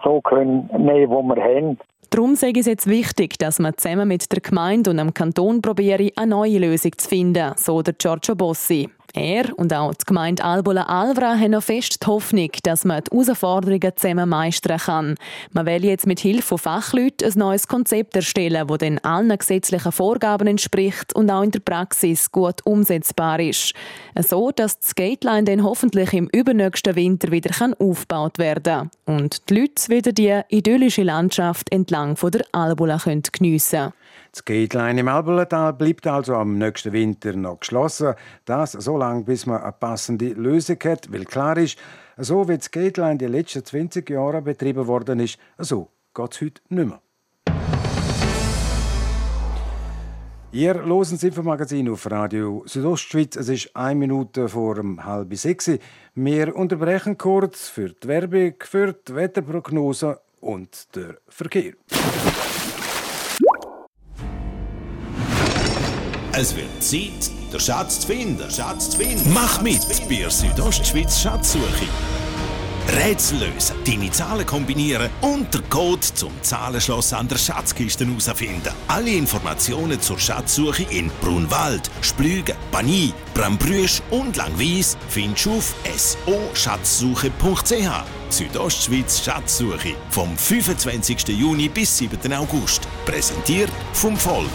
so 0.03 0.21
können 0.21 0.69
nehmen, 0.77 1.09
wo 1.09 1.21
wir 1.23 1.41
haben. 1.41 1.77
Darum 2.09 2.35
sage 2.35 2.59
es 2.59 2.65
jetzt 2.65 2.87
wichtig, 2.87 3.37
dass 3.39 3.59
man 3.59 3.77
zusammen 3.77 4.07
mit 4.07 4.31
der 4.31 4.39
Gemeinde 4.39 4.91
und 4.91 4.97
dem 4.97 5.13
Kanton 5.13 5.61
probiere, 5.61 6.11
eine 6.15 6.27
neue 6.31 6.59
Lösung 6.59 6.91
zu 6.97 7.09
finden, 7.09 7.53
so 7.57 7.81
der 7.81 7.93
Giorgio 7.93 8.35
Bossi. 8.35 8.89
Er 9.15 9.57
und 9.57 9.73
auch 9.73 9.93
die 9.93 10.05
Gemeinde 10.05 10.43
Albola 10.43 10.83
Alvra 10.83 11.37
haben 11.37 11.51
noch 11.51 11.63
fest 11.63 12.03
die 12.03 12.07
Hoffnung, 12.07 12.49
dass 12.63 12.83
man 12.83 13.01
die 13.01 13.15
Herausforderungen 13.15 13.93
zusammen 13.95 14.27
meistern 14.27 14.77
kann. 14.77 15.15
Man 15.53 15.65
will 15.65 15.85
jetzt 15.85 16.05
mit 16.05 16.19
Hilfe 16.19 16.41
von 16.41 16.57
Fachleuten 16.57 17.31
ein 17.31 17.39
neues 17.39 17.67
Konzept 17.67 18.15
erstellen, 18.15 18.67
das 18.67 18.77
den 18.79 19.03
allen 19.05 19.37
gesetzlichen 19.37 19.93
Vorgaben 19.93 20.47
entspricht 20.47 21.15
und 21.15 21.31
auch 21.31 21.43
in 21.43 21.51
der 21.51 21.61
Praxis 21.61 22.29
gut 22.29 22.65
umsetzbar 22.65 23.39
ist. 23.39 23.73
So, 24.19 24.51
dass 24.51 24.79
die 24.79 24.87
Skateline 24.87 25.45
dann 25.45 25.63
hoffentlich 25.63 26.11
im 26.11 26.27
übernächsten 26.33 26.97
Winter 26.97 27.31
wieder 27.31 27.51
aufgebaut 27.79 28.37
werden 28.37 28.63
kann 28.63 28.91
und 29.05 29.49
die 29.49 29.61
Leute 29.61 29.89
wieder 29.89 30.11
die 30.11 30.41
idyllische 30.49 31.03
Landschaft 31.03 31.71
entlang 31.71 32.15
der 32.15 32.45
Albola 32.51 32.97
geniessen 32.97 33.79
können. 33.79 33.93
Das 34.35 34.43
Gateline 34.43 34.99
im 34.99 35.07
Albulental 35.07 35.71
bleibt 35.71 36.05
also 36.07 36.35
am 36.35 36.57
nächsten 36.57 36.91
Winter 36.91 37.31
noch 37.37 37.61
geschlossen. 37.61 38.15
Das 38.43 38.73
so 38.73 38.97
lange, 38.97 39.23
bis 39.23 39.45
man 39.45 39.61
eine 39.61 39.71
passende 39.71 40.33
Lösung 40.33 40.75
hat, 40.83 41.09
weil 41.09 41.23
klar 41.23 41.57
ist, 41.57 41.77
so 42.17 42.45
wie 42.49 42.57
das 42.57 42.69
Gateline 42.69 43.17
die 43.17 43.27
letzten 43.27 43.63
20 43.63 44.09
Jahre 44.09 44.41
betrieben 44.41 44.87
worden 44.87 45.21
ist, 45.21 45.39
so 45.57 45.87
geht 46.13 46.33
es 46.33 46.41
heute 46.41 46.61
nicht 46.67 46.85
mehr. 46.85 47.01
Ihr 50.51 50.73
hören 50.73 50.99
das 50.99 51.23
Infomagazin 51.23 51.87
auf 51.87 52.11
Radio 52.11 52.63
Südostschweiz. 52.65 53.37
Es 53.37 53.47
ist 53.47 53.73
eine 53.73 53.95
Minute 53.95 54.49
vor 54.49 54.75
halb 54.97 55.33
sechs. 55.37 55.71
Wir 56.13 56.53
unterbrechen 56.53 57.17
kurz 57.17 57.69
für 57.69 57.91
die 57.91 58.07
Werbung, 58.09 58.55
für 58.59 58.91
die 58.91 59.15
Wetterprognose 59.15 60.19
und 60.41 60.93
den 60.93 61.13
Verkehr. 61.29 61.71
Es 66.37 66.53
wird 66.53 66.83
Zeit, 66.83 67.31
den 67.53 67.59
Schatz 67.61 68.01
zu 68.01 68.07
finden. 68.07 68.51
Schatz 68.51 68.89
zu 68.89 68.97
finden. 68.97 69.31
Mach 69.33 69.61
mit 69.61 69.79
bei 70.09 70.15
der 70.15 70.29
Südostschweiz 70.29 71.21
Schatzsuche. 71.21 71.87
Rätsel 72.89 73.39
lösen, 73.39 73.77
deine 73.85 74.11
Zahlen 74.11 74.45
kombinieren 74.45 75.09
und 75.21 75.53
den 75.53 75.67
Code 75.69 76.01
zum 76.01 76.33
Zahlenschloss 76.41 77.13
an 77.13 77.29
der 77.29 77.37
Schatzkiste 77.37 78.05
herausfinden. 78.05 78.69
Alle 78.89 79.11
Informationen 79.11 80.01
zur 80.01 80.19
Schatzsuche 80.19 80.83
in 80.89 81.09
Brunwald, 81.21 81.89
Splügen, 82.01 82.55
Bani, 82.69 83.13
Brambrüsch 83.33 84.01
und 84.11 84.35
Langwies 84.35 84.97
findest 85.07 85.45
du 85.45 85.53
auf 85.53 85.73
so-schatzsuche.ch. 85.95 87.89
Südostschweiz 88.29 89.23
Schatzsuche 89.23 89.95
vom 90.09 90.37
25. 90.37 91.29
Juni 91.29 91.69
bis 91.69 91.97
7. 91.97 92.33
August. 92.33 92.81
Präsentiert 93.05 93.71
vom 93.93 94.17
Volk. 94.17 94.51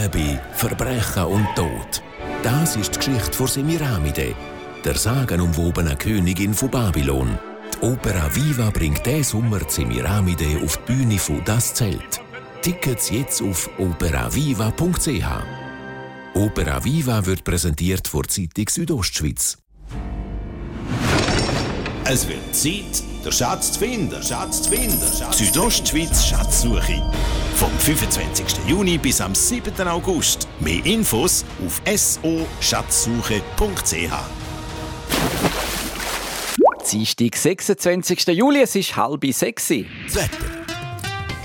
Liebe, 0.00 0.40
Verbrechen 0.54 1.24
und 1.24 1.46
Tod. 1.54 2.02
Das 2.42 2.76
ist 2.76 2.94
die 2.94 2.98
Geschichte 2.98 3.32
von 3.32 3.46
Semiramide, 3.46 4.34
der 4.82 4.96
sagenumwobenen 4.96 5.98
Königin 5.98 6.54
von 6.54 6.70
Babylon. 6.70 7.38
Die 7.74 7.86
Opera 7.86 8.34
Viva 8.34 8.70
bringt 8.70 9.04
diesen 9.04 9.24
Sommer 9.24 9.60
Semiramide 9.68 10.64
auf 10.64 10.78
die 10.78 10.92
Bühne 10.92 11.18
von 11.18 11.42
Das 11.44 11.74
Zelt. 11.74 12.20
Tickets 12.62 13.10
jetzt 13.10 13.42
auf 13.42 13.68
operaviva.ch. 13.78 15.26
Opera 16.34 16.84
Viva 16.84 17.26
wird 17.26 17.44
präsentiert 17.44 18.08
von 18.08 18.26
Zeitung 18.26 18.68
Südostschweiz. 18.68 19.58
Es 22.04 22.26
wird 22.26 22.54
Zeit, 22.54 23.02
den 23.24 23.32
Schatz 23.32 23.72
zu 23.72 23.80
finden. 23.80 24.22
Schatz 24.22 24.62
zu 24.62 24.70
finden. 24.70 24.98
Südostschweiz 25.32 26.24
Schatzsuche. 26.24 27.02
Vom 27.56 27.70
25. 27.78 28.60
Juni 28.66 28.96
bis 28.98 29.20
am 29.20 29.34
7. 29.34 29.86
August. 29.86 30.48
Mehr 30.60 30.82
Infos 30.86 31.44
auf 31.66 31.82
so-schatzsuche.ch. 31.84 34.12
Dienstag, 36.90 37.36
26. 37.36 38.28
Juli, 38.28 38.62
es 38.62 38.74
ist 38.74 38.96
halb 38.96 39.22
sechs. 39.32 39.68
Das 39.68 40.16
Wetter. 40.16 40.59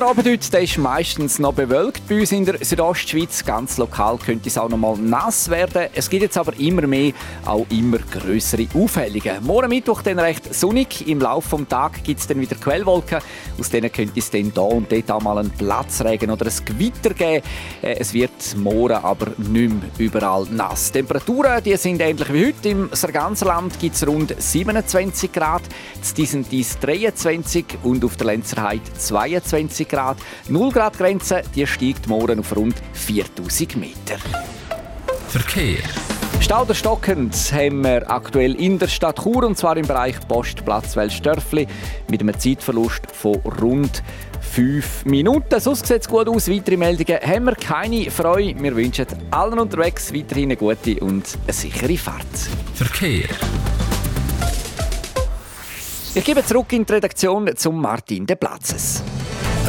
Abend 0.00 0.26
heute 0.26 0.50
der 0.50 0.62
ist 0.62 0.78
meistens 0.78 1.38
noch 1.38 1.52
bewölkt 1.52 2.08
bei 2.08 2.20
uns 2.20 2.32
in 2.32 2.44
der 2.44 2.64
Südostschweiz. 2.64 3.44
Ganz 3.44 3.76
lokal 3.78 4.16
könnte 4.16 4.48
es 4.48 4.56
auch 4.56 4.68
noch 4.68 4.78
mal 4.78 4.96
nass 4.96 5.50
werden. 5.50 5.88
Es 5.94 6.08
gibt 6.08 6.22
jetzt 6.22 6.38
aber 6.38 6.58
immer 6.58 6.86
mehr, 6.86 7.12
auch 7.44 7.66
immer 7.68 7.98
größere 7.98 8.68
Aufhellungen. 8.74 9.44
Morgen 9.44 9.68
Mittwoch 9.68 10.02
dann 10.02 10.18
recht 10.18 10.54
sonnig. 10.54 11.06
Im 11.06 11.20
Laufe 11.20 11.56
des 11.56 11.68
Tages 11.68 12.02
gibt 12.02 12.20
es 12.20 12.26
dann 12.26 12.40
wieder 12.40 12.56
Quellwolken. 12.56 13.18
Aus 13.58 13.70
denen 13.70 13.92
könnte 13.92 14.18
es 14.18 14.30
dann 14.30 14.52
hier 14.52 14.62
und 14.62 14.90
dort 14.90 15.10
auch 15.10 15.20
mal 15.20 15.38
einen 15.38 15.50
Platzregen 15.50 16.30
oder 16.30 16.46
ein 16.46 16.64
Gewitter 16.64 17.12
geben. 17.12 17.44
Äh, 17.82 17.96
es 17.98 18.14
wird 18.14 18.56
morgen 18.56 18.94
aber 18.94 19.32
nicht 19.36 19.52
mehr 19.52 19.90
überall 19.98 20.46
nass. 20.50 20.86
Die 20.86 20.98
Temperaturen 20.98 21.62
die 21.62 21.76
sind 21.76 22.00
ähnlich 22.00 22.32
wie 22.32 22.46
heute. 22.46 22.68
Im 22.68 22.88
Sarganserland 22.92 23.78
gibt 23.78 23.96
es 23.96 24.06
rund 24.06 24.34
27 24.38 25.32
Grad, 25.32 25.62
in 26.16 26.44
diesen 26.48 26.80
23 26.80 27.64
und 27.82 28.04
auf 28.04 28.16
der 28.16 28.28
Lenzerheide 28.28 28.92
22 28.96 29.81
30 29.82 29.88
Grad. 29.88 30.16
0 30.48 30.72
Grad 30.72 30.98
Grenze 30.98 31.42
die 31.54 31.66
steigt 31.66 32.06
morgen 32.06 32.40
auf 32.40 32.56
rund 32.56 32.74
4000 32.92 33.76
Meter. 33.76 34.18
Verkehr. 35.28 35.82
Stauder 36.40 36.74
stockend 36.74 37.34
haben 37.52 37.84
wir 37.84 38.10
aktuell 38.10 38.54
in 38.56 38.78
der 38.78 38.88
Stadt 38.88 39.22
Chur 39.22 39.44
und 39.44 39.56
zwar 39.56 39.76
im 39.76 39.86
Bereich 39.86 40.16
Postplatz 40.26 40.96
Welsdörfli 40.96 41.66
mit 42.10 42.20
einem 42.20 42.38
Zeitverlust 42.38 43.02
von 43.12 43.36
rund 43.60 44.02
5 44.40 45.04
Minuten. 45.06 45.60
Sonst 45.60 45.86
sieht 45.86 46.02
es 46.02 46.08
gut 46.08 46.28
aus. 46.28 46.50
Weitere 46.50 46.76
Meldungen 46.76 47.20
haben 47.20 47.44
wir 47.44 47.54
keine 47.54 48.10
Freude. 48.10 48.60
Wir 48.60 48.76
wünschen 48.76 49.06
allen 49.30 49.58
unterwegs 49.58 50.12
weiterhin 50.12 50.50
eine 50.50 50.56
gute 50.56 50.98
und 51.00 51.38
eine 51.44 51.52
sichere 51.52 51.96
Fahrt. 51.96 52.26
Verkehr. 52.74 53.28
Ich 56.14 56.24
gebe 56.24 56.44
zurück 56.44 56.70
in 56.72 56.84
die 56.84 56.92
Redaktion 56.92 57.50
zum 57.56 57.80
Martin 57.80 58.26
de 58.26 58.36
Platzes. 58.36 59.02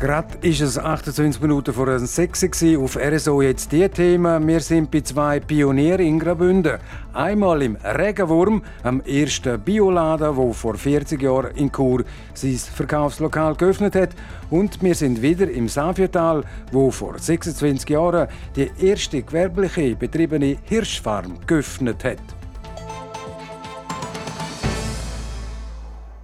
Gerade 0.00 0.38
ist 0.40 0.62
es 0.62 0.78
28 0.78 1.42
Minuten 1.42 1.74
vor 1.74 1.98
6 1.98 2.62
Uhr 2.62 2.82
auf 2.82 2.96
RSO 2.96 3.42
jetzt 3.42 3.70
die 3.70 3.86
Themen. 3.86 4.48
Wir 4.48 4.60
sind 4.60 4.90
bei 4.90 5.02
zwei 5.02 5.40
Pionieren 5.40 6.06
in 6.06 6.18
Graubünden. 6.18 6.78
Einmal 7.12 7.60
im 7.60 7.76
Regenwurm, 7.76 8.62
am 8.82 9.02
ersten 9.02 9.60
Bioladen, 9.60 10.34
wo 10.36 10.54
vor 10.54 10.76
40 10.76 11.20
Jahren 11.20 11.54
in 11.54 11.70
Chur 11.70 12.04
sein 12.32 12.56
Verkaufslokal 12.56 13.54
geöffnet 13.56 13.94
hat. 13.94 14.10
Und 14.48 14.82
wir 14.82 14.94
sind 14.94 15.20
wieder 15.20 15.50
im 15.50 15.68
Saviertal, 15.68 16.44
wo 16.72 16.90
vor 16.90 17.18
26 17.18 17.90
Jahren 17.90 18.28
die 18.56 18.70
erste 18.80 19.20
gewerbliche 19.20 19.96
betriebene 19.96 20.56
Hirschfarm 20.64 21.34
geöffnet 21.46 22.04
hat. 22.04 22.39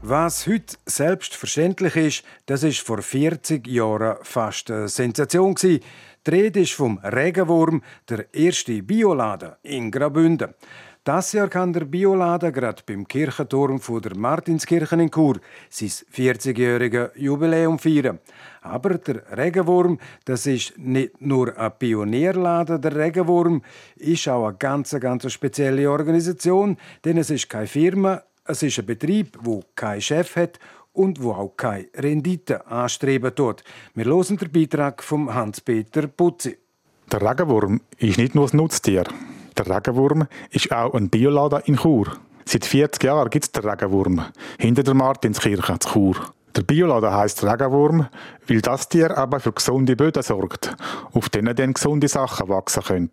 Was 0.09 0.47
heute 0.47 0.77
selbstverständlich 0.87 1.97
ist, 1.97 2.25
das 2.47 2.63
ist 2.63 2.79
vor 2.79 3.03
40 3.03 3.67
Jahren 3.67 4.19
fast 4.23 4.71
eine 4.71 4.87
Sensation 4.87 5.57
Die 5.57 5.81
Rede 6.29 6.61
ist 6.61 6.75
vom 6.75 6.99
Regenwurm, 6.99 7.83
der 8.09 8.33
erste 8.33 8.81
Bioladen 8.85 9.55
in 9.65 9.91
Graubünden. 9.91 10.55
Das 11.03 11.33
Jahr 11.33 11.49
kann 11.49 11.73
der 11.73 11.87
Bioladen 11.87 12.53
gerade 12.53 12.85
beim 12.87 13.09
Kirchenturm 13.09 13.81
von 13.81 14.01
der 14.01 14.17
Martinskirche 14.17 14.95
in 14.95 15.11
Chur 15.11 15.41
sein 15.71 15.89
40-jähriges 15.89 17.11
Jubiläum 17.17 17.81
feiern. 17.81 18.21
Aber 18.63 18.99
der 18.99 19.25
Regenwurm, 19.37 19.99
das 20.25 20.47
ist 20.47 20.79
nicht 20.79 21.21
nur 21.21 21.59
ein 21.59 21.73
Pionierladen. 21.77 22.81
Der 22.81 22.95
Regenwurm 22.95 23.61
ist 23.97 24.29
auch 24.29 24.47
eine 24.47 24.57
ganz, 24.57 24.95
ganz 25.01 25.33
spezielle 25.33 25.91
Organisation, 25.91 26.77
denn 27.05 27.19
es 27.19 27.31
ist 27.31 27.51
keine 27.51 27.67
Firma, 27.67 28.23
es 28.49 28.63
ist 28.63 28.79
ein 28.79 28.87
Betrieb, 28.87 29.37
wo 29.41 29.63
keinen 29.75 30.01
Chef 30.01 30.37
hat 30.37 30.59
und 30.93 31.23
wo 31.23 31.33
auch 31.33 31.57
keine 31.57 31.87
Rendite 31.95 32.67
anstreben 32.67 33.35
tut. 33.35 33.63
Wir 33.95 34.07
hören 34.07 34.37
den 34.37 34.51
Beitrag 34.51 35.03
von 35.03 35.33
Hans-Peter 35.33 36.07
Putzi. 36.07 36.57
Der 37.13 37.23
Regenwurm 37.23 37.81
ist 37.99 38.19
nicht 38.19 38.35
nur 38.35 38.49
ein 38.51 38.57
Nutztier. 38.57 39.05
Der 39.57 39.67
Regenwurm 39.69 40.27
ist 40.51 40.73
auch 40.73 40.95
ein 40.95 41.09
Bioladen 41.09 41.61
in 41.67 41.77
Chur. 41.77 42.17
Seit 42.45 42.65
40 42.65 43.03
Jahren 43.05 43.31
gibt 43.31 43.45
es 43.45 43.53
den 43.53 43.69
Regenwurm, 43.69 44.25
hinter 44.59 44.83
der 44.83 44.95
Martinskirche 44.95 45.79
zu 45.79 45.89
Chur. 45.89 46.17
Der 46.57 46.63
Bioladen 46.63 47.13
heisst 47.13 47.45
Regenwurm, 47.45 48.09
weil 48.49 48.61
das 48.61 48.89
Tier 48.89 49.17
aber 49.17 49.41
für 49.41 49.53
gesunde 49.53 49.95
Böden 49.95 50.23
sorgt, 50.23 50.75
auf 51.13 51.29
denen 51.29 51.55
dann 51.55 51.75
gesunde 51.75 52.09
Sachen 52.09 52.49
wachsen 52.49 52.83
können. 52.83 53.11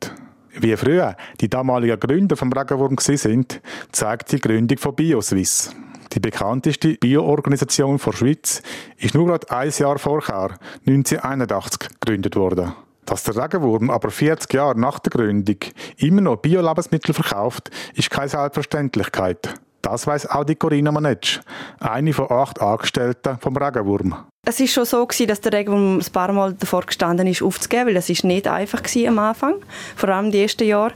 Wie 0.59 0.75
früher 0.77 1.15
die 1.41 1.49
damaligen 1.49 1.99
Gründer 1.99 2.37
vom 2.37 2.51
Regenwurm 2.53 2.97
sind, 2.99 3.61
zeigt 3.91 4.31
die 4.31 4.39
Gründung 4.39 4.77
von 4.77 4.95
BioSwiss. 4.95 5.75
Die 6.13 6.19
bekannteste 6.19 6.93
Bio-Organisation 6.93 7.97
der 7.97 8.11
Schweiz 8.11 8.61
ist 8.97 9.15
nur 9.15 9.25
gerade 9.25 9.49
ein 9.49 9.71
Jahr 9.75 9.97
vorher, 9.97 10.57
1981, 10.85 11.89
gegründet 11.99 12.35
worden. 12.35 12.73
Dass 13.05 13.23
der 13.23 13.35
Regenwurm 13.35 13.89
aber 13.89 14.11
40 14.11 14.53
Jahre 14.53 14.79
nach 14.79 14.99
der 14.99 15.09
Gründung 15.09 15.57
immer 15.97 16.21
noch 16.21 16.37
Bio-Lebensmittel 16.37 17.15
verkauft, 17.15 17.71
ist 17.95 18.11
keine 18.11 18.29
Selbstverständlichkeit. 18.29 19.55
Das 19.81 20.05
weiß 20.05 20.27
auch 20.27 20.43
die 20.43 20.55
Corinna 20.55 20.91
Manetsch, 20.91 21.41
eine 21.79 22.13
von 22.13 22.31
acht 22.31 22.61
Angestellten 22.61 23.37
vom 23.39 23.57
Regenwurm. 23.57 24.15
Es 24.45 24.59
ist 24.59 24.73
schon 24.73 24.83
so 24.83 25.05
gewesen, 25.05 25.27
dass 25.27 25.39
der 25.39 25.53
Regenwurm 25.53 25.99
ein 25.99 26.11
paar 26.11 26.33
Mal 26.33 26.53
davor 26.53 26.81
gestanden 26.81 27.27
ist, 27.27 27.41
aufzugeben, 27.41 27.87
weil 27.87 27.95
es 27.95 28.09
ist 28.09 28.25
nicht 28.25 28.45
einfach 28.45 28.83
war 28.83 29.07
am 29.07 29.19
Anfang, 29.19 29.53
vor 29.95 30.09
allem 30.09 30.31
die 30.31 30.41
ersten 30.41 30.67
Jahre. 30.67 30.91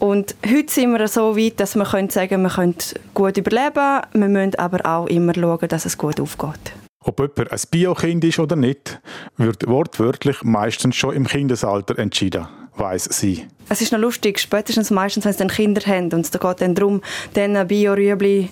Und 0.00 0.34
heute 0.44 0.72
sind 0.72 0.90
wir 0.90 1.06
so 1.06 1.36
weit, 1.36 1.60
dass 1.60 1.76
wir 1.76 1.84
können 1.84 2.10
sagen, 2.10 2.42
wir 2.42 2.50
können 2.50 2.74
gut 3.14 3.36
überleben, 3.36 4.00
wir 4.14 4.28
müssen 4.28 4.56
aber 4.56 4.84
auch 4.84 5.06
immer 5.06 5.32
schauen, 5.32 5.68
dass 5.68 5.86
es 5.86 5.96
gut 5.96 6.18
aufgeht. 6.18 6.72
Ob 7.04 7.20
jemand 7.20 7.52
ein 7.52 7.60
Biokind 7.70 8.24
ist 8.24 8.40
oder 8.40 8.56
nicht, 8.56 9.00
wird 9.36 9.64
wortwörtlich 9.68 10.42
meistens 10.42 10.96
schon 10.96 11.14
im 11.14 11.28
Kindesalter 11.28 11.96
entschieden 12.00 12.48
weiss 12.76 13.04
sie. 13.04 13.46
Es 13.68 13.80
ist 13.80 13.92
noch 13.92 13.98
lustig, 13.98 14.38
spätestens 14.38 14.90
meistens, 14.90 15.24
wenn 15.24 15.32
sie 15.32 15.38
dann 15.38 15.48
Kinder 15.48 15.82
haben 15.86 16.12
und 16.12 16.24
es 16.24 16.30
geht 16.30 16.60
dann 16.60 16.74
darum, 16.74 17.02
denen 17.36 17.66
Bio-Rüebli 17.66 18.50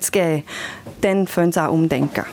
zu 0.00 0.10
geben, 0.10 0.44
dann 1.00 1.26
fangen 1.26 1.52
sie 1.52 1.62
auch 1.62 1.72
umdenken. 1.72 2.24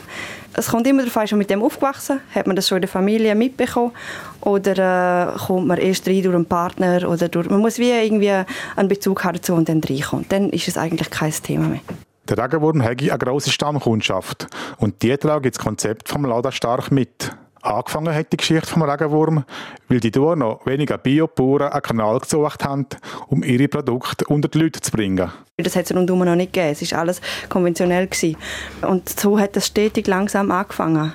Es 0.56 0.68
kommt 0.68 0.86
immer 0.86 1.02
darauf 1.02 1.16
an, 1.16 1.24
ist 1.24 1.32
man 1.32 1.38
mit 1.38 1.50
dem 1.50 1.62
aufgewachsen, 1.62 2.20
hat 2.32 2.46
man 2.46 2.54
das 2.54 2.68
schon 2.68 2.76
in 2.76 2.82
der 2.82 2.88
Familie 2.88 3.34
mitbekommen 3.34 3.92
oder 4.40 5.34
äh, 5.34 5.38
kommt 5.38 5.66
man 5.66 5.78
erst 5.78 6.06
rein 6.06 6.22
durch 6.22 6.34
einen 6.34 6.46
Partner 6.46 7.08
oder 7.08 7.28
durch, 7.28 7.50
man 7.50 7.60
muss 7.60 7.78
wie 7.78 7.90
irgendwie 7.90 8.30
einen 8.76 8.88
Bezug 8.88 9.24
haben 9.24 9.34
dazu 9.34 9.54
und 9.54 9.68
dann 9.68 9.82
reinkommt. 9.82 10.30
Dann 10.30 10.50
ist 10.50 10.68
es 10.68 10.78
eigentlich 10.78 11.10
kein 11.10 11.32
Thema 11.32 11.68
mehr. 11.68 11.80
Der 12.28 12.38
Regenwurm 12.38 12.82
hat 12.82 13.02
eine 13.02 13.18
grosse 13.18 13.50
Stammkundschaft 13.50 14.46
und 14.78 15.02
die 15.02 15.16
tragen 15.16 15.50
das 15.50 15.58
Konzept 15.58 16.08
vom 16.08 16.24
Lada 16.24 16.52
stark 16.52 16.90
mit. 16.90 17.32
Angefangen 17.64 18.14
hat 18.14 18.30
die 18.30 18.36
Geschichte 18.36 18.66
vom 18.66 18.82
Regenwurm, 18.82 19.44
weil 19.88 19.98
die 19.98 20.10
dort 20.10 20.38
noch 20.38 20.66
weniger 20.66 20.98
Biobauern 20.98 21.72
einen 21.72 21.80
Kanal 21.80 22.20
gesucht 22.20 22.62
haben, 22.62 22.86
um 23.28 23.42
ihre 23.42 23.68
Produkte 23.68 24.26
unter 24.26 24.48
die 24.48 24.58
Leute 24.58 24.82
zu 24.82 24.90
bringen. 24.90 25.32
Das 25.56 25.74
hat 25.74 25.86
es 25.86 25.96
rundum 25.96 26.18
noch 26.18 26.34
nicht 26.34 26.52
gegeben. 26.52 26.76
Es 26.78 26.92
war 26.92 27.00
alles 27.00 27.22
konventionell. 27.48 28.06
Gewesen. 28.06 28.36
Und 28.82 29.08
so 29.08 29.38
hat 29.38 29.56
das 29.56 29.66
stetig 29.66 30.06
langsam 30.06 30.50
angefangen. 30.50 31.14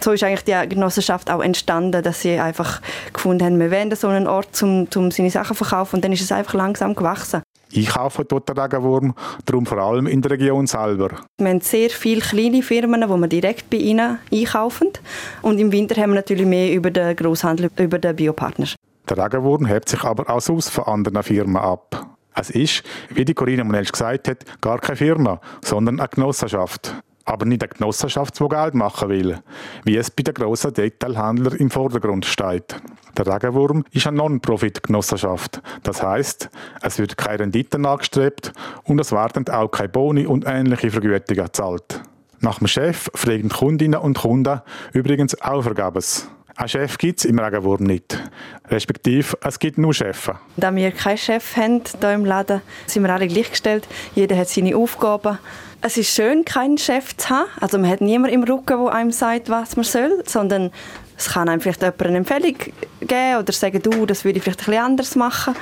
So 0.00 0.12
ist 0.12 0.22
eigentlich 0.22 0.44
die 0.44 0.68
Genossenschaft 0.68 1.30
auch 1.30 1.42
entstanden, 1.42 2.02
dass 2.02 2.20
sie 2.20 2.38
einfach 2.38 2.80
gefunden 3.12 3.44
haben, 3.44 3.58
wir 3.58 3.70
wollen 3.72 3.94
so 3.96 4.06
einen 4.06 4.28
Ort, 4.28 4.62
um, 4.62 4.86
um 4.94 5.10
seine 5.10 5.30
Sachen 5.30 5.56
zu 5.56 5.64
verkaufen. 5.64 5.96
Und 5.96 6.04
dann 6.04 6.12
ist 6.12 6.20
es 6.22 6.30
einfach 6.30 6.54
langsam 6.54 6.94
gewachsen 6.94 7.42
einkaufen 7.74 8.24
dort 8.28 8.48
den 8.48 8.58
Regenwurm, 8.58 9.14
darum 9.44 9.66
vor 9.66 9.78
allem 9.78 10.06
in 10.06 10.22
der 10.22 10.32
Region 10.32 10.66
selber. 10.66 11.10
Wir 11.38 11.48
haben 11.48 11.60
sehr 11.60 11.90
viele 11.90 12.20
kleine 12.20 12.62
Firmen, 12.62 13.00
die 13.00 13.08
wir 13.08 13.28
direkt 13.28 13.70
bei 13.70 13.78
ihnen 13.78 14.18
einkaufen. 14.32 14.90
Und 15.42 15.58
im 15.58 15.72
Winter 15.72 16.00
haben 16.00 16.10
wir 16.10 16.16
natürlich 16.16 16.46
mehr 16.46 16.72
über 16.72 16.90
den 16.90 17.16
Großhandel, 17.16 17.70
über 17.78 17.98
den 17.98 18.16
Biopartner. 18.16 18.66
Der 19.08 19.18
Regenwurm 19.18 19.66
hebt 19.66 19.88
sich 19.88 20.02
aber 20.04 20.28
auch 20.30 20.40
sonst 20.40 20.70
von 20.70 20.84
anderen 20.84 21.22
Firmen 21.22 21.56
ab. 21.56 22.06
Es 22.34 22.50
ist, 22.50 22.82
wie 23.10 23.24
die 23.24 23.34
Corinna 23.34 23.64
Monelsch 23.64 23.92
gesagt 23.92 24.28
hat, 24.28 24.60
gar 24.60 24.78
keine 24.78 24.96
Firma, 24.96 25.40
sondern 25.62 26.00
eine 26.00 26.08
Genossenschaft 26.08 26.94
aber 27.24 27.46
nicht 27.46 27.62
eine 27.62 27.72
Genossenschaft, 27.72 28.38
die 28.38 28.48
Geld 28.48 28.74
machen 28.74 29.08
will, 29.08 29.38
wie 29.84 29.96
es 29.96 30.10
bei 30.10 30.22
den 30.22 30.34
grossen 30.34 30.74
Detailhändlern 30.74 31.56
im 31.56 31.70
Vordergrund 31.70 32.26
steht. 32.26 32.76
Der 33.16 33.26
Regenwurm 33.26 33.84
ist 33.92 34.06
eine 34.06 34.16
Non-Profit-Genossenschaft. 34.16 35.60
Das 35.82 36.02
heißt, 36.02 36.50
es 36.82 36.98
wird 36.98 37.16
keine 37.16 37.40
Renditen 37.40 37.84
angestrebt 37.84 38.52
und 38.84 38.98
es 38.98 39.12
werden 39.12 39.48
auch 39.48 39.68
keine 39.68 39.90
Boni 39.90 40.26
und 40.26 40.44
ähnliche 40.46 40.90
Vergütungen 40.90 41.44
gezahlt. 41.44 42.00
Nach 42.40 42.58
dem 42.58 42.66
Chef 42.66 43.08
fragen 43.14 43.50
Kundinnen 43.50 44.00
und 44.00 44.18
Kunden 44.18 44.62
übrigens 44.92 45.40
auch 45.40 45.62
vergebens. 45.62 46.28
Ein 46.62 46.68
Chef 46.68 46.96
gibt 46.96 47.18
es 47.18 47.24
im 47.24 47.40
Regenwurm 47.40 47.82
nicht. 47.82 48.16
Respektive, 48.68 49.36
es 49.42 49.58
gibt 49.58 49.78
nur 49.78 49.92
Chefs. 49.92 50.30
Da 50.56 50.72
wir 50.72 50.92
keinen 50.92 51.18
Chef 51.18 51.56
haben 51.56 51.82
hier 52.00 52.12
im 52.12 52.24
Laden, 52.24 52.60
sind 52.86 53.02
wir 53.02 53.12
alle 53.12 53.26
gleichgestellt. 53.26 53.88
Jeder 54.14 54.36
hat 54.36 54.48
seine 54.48 54.76
Aufgaben. 54.76 55.38
Es 55.80 55.96
ist 55.96 56.14
schön, 56.14 56.44
keinen 56.44 56.78
Chef 56.78 57.16
zu 57.16 57.30
haben. 57.30 57.48
Also 57.60 57.78
man 57.78 57.90
hat 57.90 58.00
niemanden 58.00 58.36
im 58.36 58.44
Rücken, 58.44 58.78
der 58.78 58.94
einem 58.94 59.10
sagt, 59.10 59.50
was 59.50 59.74
man 59.74 59.84
soll, 59.84 60.22
sondern 60.24 60.70
es 61.18 61.30
kann 61.30 61.48
einem 61.48 61.60
vielleicht 61.60 61.82
jemand 61.82 62.02
eine 62.02 62.18
Empfehlung 62.18 62.54
geben 63.00 63.38
oder 63.40 63.52
sagen, 63.52 63.82
du, 63.82 64.06
das 64.06 64.24
würde 64.24 64.38
ich 64.38 64.44
vielleicht 64.44 64.60
ein 64.60 64.66
bisschen 64.66 64.84
anders 64.84 65.16
machen. 65.16 65.56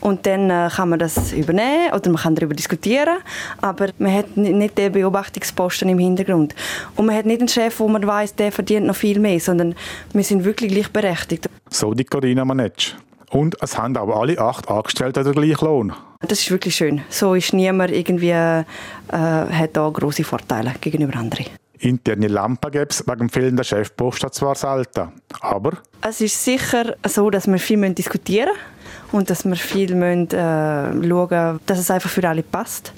Und 0.00 0.26
dann 0.26 0.50
äh, 0.50 0.68
kann 0.74 0.88
man 0.88 0.98
das 0.98 1.32
übernehmen 1.32 1.92
oder 1.94 2.10
man 2.10 2.22
kann 2.22 2.34
darüber 2.34 2.54
diskutieren, 2.54 3.18
aber 3.60 3.88
man 3.98 4.14
hat 4.14 4.36
nicht 4.36 4.78
den 4.78 4.92
Beobachtungsposten 4.92 5.88
im 5.88 5.98
Hintergrund. 5.98 6.54
Und 6.96 7.06
man 7.06 7.14
hat 7.14 7.26
nicht 7.26 7.40
einen 7.40 7.48
Chef, 7.48 7.78
wo 7.80 7.88
man 7.88 8.06
weiß, 8.06 8.34
der 8.34 8.50
verdient 8.50 8.86
noch 8.86 8.96
viel 8.96 9.18
mehr, 9.18 9.38
sondern 9.40 9.74
wir 10.12 10.24
sind 10.24 10.44
wirklich 10.44 10.72
gleichberechtigt. 10.72 11.48
So 11.68 11.92
die 11.92 12.04
Corinna 12.04 12.44
Manetsch. 12.44 12.94
Und 13.30 13.56
es 13.62 13.78
haben 13.78 13.96
aber 13.96 14.16
alle 14.16 14.38
acht 14.38 14.68
Angestellten 14.68 15.22
den 15.22 15.34
gleichen 15.34 15.64
Lohn. 15.64 15.92
Das 16.26 16.40
ist 16.40 16.50
wirklich 16.50 16.74
schön. 16.74 17.02
So 17.08 17.34
ist 17.34 17.52
niemand 17.52 17.92
irgendwie, 17.92 18.30
äh, 18.30 18.64
hat 19.08 19.70
da 19.74 19.88
große 19.88 20.24
Vorteile 20.24 20.74
gegenüber 20.80 21.16
anderen. 21.16 21.46
Interne 21.78 22.28
Lampen 22.28 22.70
gibt 22.72 22.92
es 22.92 23.06
wegen 23.06 23.18
dem 23.20 23.28
fehlenden 23.30 23.64
Chefposten 23.64 24.30
zwar 24.32 24.54
selten, 24.54 25.12
aber... 25.40 25.78
Es 26.02 26.20
ist 26.20 26.44
sicher 26.44 26.94
so, 27.06 27.30
dass 27.30 27.46
wir 27.46 27.58
viel 27.58 27.94
diskutieren 27.94 28.50
müssen 28.50 28.79
und 29.12 29.30
dass 29.30 29.44
wir 29.44 29.56
viel 29.56 29.94
müssen, 29.94 30.30
äh, 30.30 31.08
schauen 31.08 31.60
dass 31.66 31.78
es 31.78 31.90
einfach 31.90 32.10
für 32.10 32.28
alle 32.28 32.42
passt. 32.42 32.92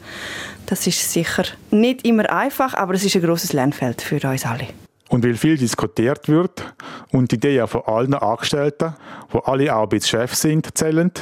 Das 0.67 0.87
ist 0.87 1.13
sicher 1.13 1.45
nicht 1.71 2.07
immer 2.07 2.31
einfach, 2.33 2.75
aber 2.75 2.95
es 2.95 3.05
ist 3.05 3.17
ein 3.17 3.23
großes 3.23 3.53
Lernfeld 3.53 4.03
für 4.03 4.21
uns 4.29 4.47
alle. 4.47 4.69
Und 5.13 5.23
weil 5.25 5.35
viel 5.35 5.59
diskutiert 5.59 6.27
wird 6.27 6.75
und 7.11 7.31
die 7.31 7.35
Ideen 7.35 7.69
von 7.69 7.83
allen 7.85 8.15
Angestellten, 8.15 8.95
wo 9.29 9.41
alle 9.41 9.75
auch 9.77 9.91
als 9.93 10.09
Chef 10.09 10.35
sind, 10.35 10.75
zählen, 10.75 11.13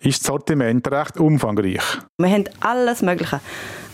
ist 0.00 0.18
das 0.18 0.26
Sortiment 0.26 0.90
recht 0.90 1.16
umfangreich. 1.18 1.84
Wir 2.18 2.28
haben 2.28 2.44
alles 2.58 3.02
Mögliche. 3.02 3.40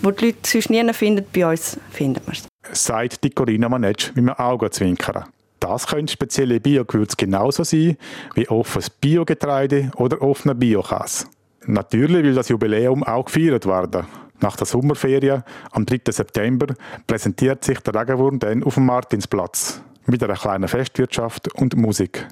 Wo 0.01 0.11
die 0.11 0.27
Leute 0.27 0.39
sonst 0.45 0.71
nie 0.71 0.93
finden, 0.95 1.27
bei 1.35 1.47
uns 1.47 1.79
finden 1.91 2.23
wir 2.25 2.33
es. 2.33 2.49
Sagt 2.73 3.23
die 3.23 3.31
Corinna 3.31 3.69
Manetsch 3.69 4.13
mit 4.15 4.27
einem 4.27 4.35
Augenzwinkern. 4.37 5.25
Das 5.63 5.87
können 5.87 6.09
spezielle 6.09 6.59
Biogewürze 6.59 7.17
genauso 7.17 7.63
sein 7.63 7.97
wie 8.35 8.49
offenes 8.49 8.91
Biogetreide 8.91 9.93
oder 9.95 10.21
offener 10.21 10.57
Biokäse. 10.57 11.27
Natürlich 11.67 12.25
will 12.25 12.35
das 12.35 12.49
Jubiläum 12.49 13.05
auch 13.05 13.27
gefeiert 13.27 13.65
werden. 13.65 14.05
Nach 14.41 14.57
der 14.57 14.67
Sommerferien 14.67 15.45
am 15.71 15.87
3. 15.87 16.01
September 16.11 16.75
präsentiert 17.07 17.63
sich 17.63 17.79
der 17.79 17.95
Regenwurm 17.95 18.41
dann 18.41 18.65
auf 18.65 18.75
dem 18.75 18.87
Martinsplatz 18.87 19.81
mit 20.07 20.21
einer 20.25 20.35
kleinen 20.35 20.67
Festwirtschaft 20.67 21.55
und 21.55 21.77
Musik. 21.77 22.27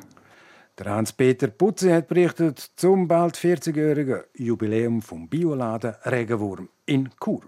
Der 0.77 0.87
Hans-Peter 0.87 1.47
Putze 1.47 1.95
hat 1.95 2.09
berichtet 2.09 2.59
zum 2.75 3.07
bald 3.07 3.37
40-jährigen 3.37 4.23
Jubiläum 4.37 5.03
vom 5.03 5.29
Bioladen 5.29 5.95
Regenwurm 6.05 6.69
in 6.85 7.09
Chur. 7.23 7.43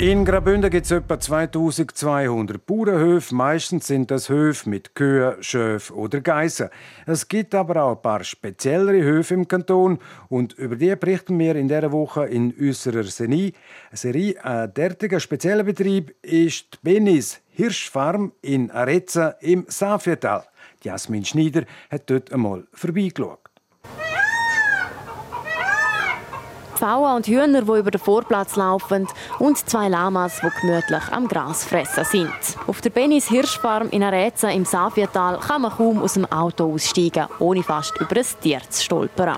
In 0.00 0.24
Graubünden 0.24 0.70
gibt 0.70 0.86
es 0.86 0.92
etwa 0.92 1.20
2200 1.20 2.64
Bauernhöfe. 2.64 3.34
Meistens 3.34 3.86
sind 3.86 4.10
das 4.10 4.30
Höfe 4.30 4.66
mit 4.70 4.94
Kühen, 4.94 5.42
Schöfen 5.42 5.94
oder 5.94 6.22
Geissen. 6.22 6.70
Es 7.04 7.28
gibt 7.28 7.54
aber 7.54 7.82
auch 7.82 7.96
ein 7.96 8.00
paar 8.00 8.24
speziellere 8.24 9.02
Höfe 9.02 9.34
im 9.34 9.46
Kanton 9.46 9.98
und 10.30 10.54
über 10.54 10.76
die 10.76 10.96
berichten 10.96 11.38
wir 11.38 11.54
in 11.54 11.68
dieser 11.68 11.92
Woche 11.92 12.24
in 12.24 12.50
unserer 12.52 13.02
Serie. 13.02 13.52
Ein 14.42 14.72
derartiger 14.72 15.20
spezieller 15.20 15.64
Betrieb 15.64 16.14
ist 16.22 16.72
die 16.72 16.78
Benis 16.82 17.42
Hirschfarm 17.50 18.32
in 18.40 18.70
Arezza 18.70 19.34
im 19.42 19.66
Safietal. 19.68 20.44
Jasmin 20.82 21.26
Schneider 21.26 21.64
hat 21.90 22.08
dort 22.08 22.32
einmal 22.32 22.66
vorbeigeschaut. 22.72 23.39
Pfauen 26.80 27.16
und 27.16 27.26
Hühner, 27.26 27.60
die 27.60 27.78
über 27.78 27.90
den 27.90 28.00
Vorplatz 28.00 28.56
laufen 28.56 29.06
und 29.38 29.58
zwei 29.58 29.88
Lamas, 29.88 30.40
die 30.42 30.60
gemütlich 30.62 31.02
am 31.12 31.28
Gras 31.28 31.62
fressen 31.62 32.04
sind. 32.04 32.32
Auf 32.66 32.80
der 32.80 32.88
Benis 32.88 33.28
Hirschfarm 33.28 33.90
in 33.90 34.02
Areza 34.02 34.48
im 34.48 34.64
Saviertal 34.64 35.38
kann 35.40 35.60
man 35.60 35.72
kaum 35.72 36.02
aus 36.02 36.14
dem 36.14 36.24
Auto 36.32 36.72
aussteigen, 36.72 37.26
ohne 37.38 37.62
fast 37.62 38.00
über 38.00 38.16
ein 38.16 38.24
Tier 38.40 38.60
zu 38.70 38.82
stolpern. 38.82 39.36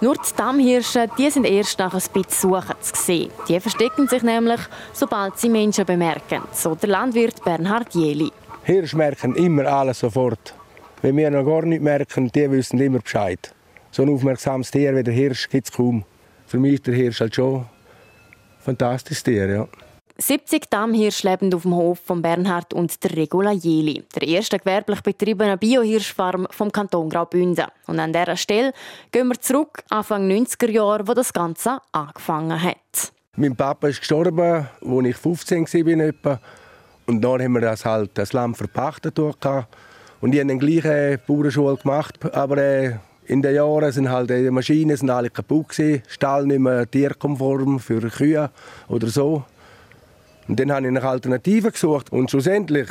Nur 0.00 0.14
die 0.14 0.34
Dammhirsche 0.34 1.10
die 1.18 1.28
sind 1.28 1.44
erst 1.44 1.78
nach 1.78 1.92
ein 1.92 2.00
bisschen 2.10 2.50
Suchen 2.52 2.74
zu 2.80 2.94
sehen. 2.94 3.30
Die 3.48 3.60
verstecken 3.60 4.08
sich 4.08 4.22
nämlich, 4.22 4.60
sobald 4.94 5.38
sie 5.38 5.50
Menschen 5.50 5.84
bemerken, 5.84 6.40
so 6.52 6.74
der 6.74 6.88
Landwirt 6.88 7.44
Bernhard 7.44 7.94
Jeli. 7.94 8.32
Hirsche 8.62 8.96
merken 8.96 9.34
immer 9.34 9.66
alles 9.66 9.98
sofort. 9.98 10.54
Wenn 11.02 11.18
wir 11.18 11.30
noch 11.30 11.44
gar 11.44 11.66
nichts 11.66 11.84
merken, 11.84 12.32
die 12.32 12.50
wissen 12.50 12.80
immer 12.80 13.00
Bescheid. 13.00 13.52
So 13.90 14.04
ein 14.04 14.08
aufmerksames 14.08 14.70
Tier 14.70 14.96
wie 14.96 15.02
der 15.02 15.12
Hirsch 15.12 15.50
gibt 15.50 15.68
es 15.68 15.72
kaum 15.76 16.06
für 16.52 16.58
mich 16.58 16.74
ist 16.74 16.86
der 16.86 16.94
Hirsch 16.94 17.20
halt 17.20 17.34
schon 17.34 17.60
ein 17.60 17.66
fantastisches 18.60 19.22
Tier. 19.22 19.48
Ja. 19.48 19.68
70 20.18 20.68
Dammhirsche 20.68 21.26
leben 21.26 21.52
auf 21.54 21.62
dem 21.62 21.74
Hof 21.74 21.98
von 22.04 22.20
Bernhard 22.20 22.74
und 22.74 23.02
der 23.02 23.16
Regula 23.16 23.52
Jeli, 23.52 24.04
der 24.14 24.28
ersten 24.28 24.58
gewerblich 24.58 25.00
betriebenen 25.00 25.58
Biohirschfarm 25.58 26.46
vom 26.50 26.70
Kanton 26.70 27.08
Graubünden. 27.08 27.64
Und 27.86 27.98
an 27.98 28.12
dieser 28.12 28.36
Stelle 28.36 28.74
gehen 29.10 29.28
wir 29.28 29.40
zurück, 29.40 29.82
Anfang 29.88 30.28
90er 30.30 30.70
Jahre, 30.70 31.08
wo 31.08 31.14
das 31.14 31.32
Ganze 31.32 31.78
angefangen 31.90 32.62
hat. 32.62 33.12
Mein 33.34 33.56
Papa 33.56 33.88
ist 33.88 34.00
gestorben, 34.00 34.68
als 34.82 35.06
ich 35.06 35.16
15 35.16 35.64
war. 36.22 36.40
Und 37.06 37.22
dann 37.22 37.42
haben 37.42 37.52
wir 37.54 37.62
das 37.62 37.86
halt 37.86 38.10
das 38.12 38.34
Lamm 38.34 38.54
verpachtet. 38.54 39.18
Und 39.18 39.34
ich 40.34 40.38
habe 40.38 40.48
dann 40.48 40.58
gleich 40.58 40.84
eine 40.84 41.16
Bauernschule 41.16 41.78
gemacht, 41.78 42.22
aber 42.34 42.58
äh, 42.58 42.96
in 43.32 43.40
den 43.40 43.54
Jahren 43.54 43.90
sind 43.90 44.10
halt 44.10 44.28
die 44.28 44.50
Maschinen 44.50 44.94
sind 44.94 45.08
alle 45.08 45.30
kaputt 45.30 45.70
gewesen, 45.70 46.02
Stall 46.06 46.44
nicht 46.46 46.58
mehr 46.58 46.88
tierkonform 46.90 47.80
für 47.80 48.00
Kühe 48.10 48.50
oder 48.88 49.06
so. 49.06 49.44
Und 50.48 50.60
dann 50.60 50.70
habe 50.70 50.86
ich 50.86 50.92
nach 50.92 51.04
Alternativen 51.04 51.72
gesucht 51.72 52.12
und 52.12 52.30
schlussendlich 52.30 52.88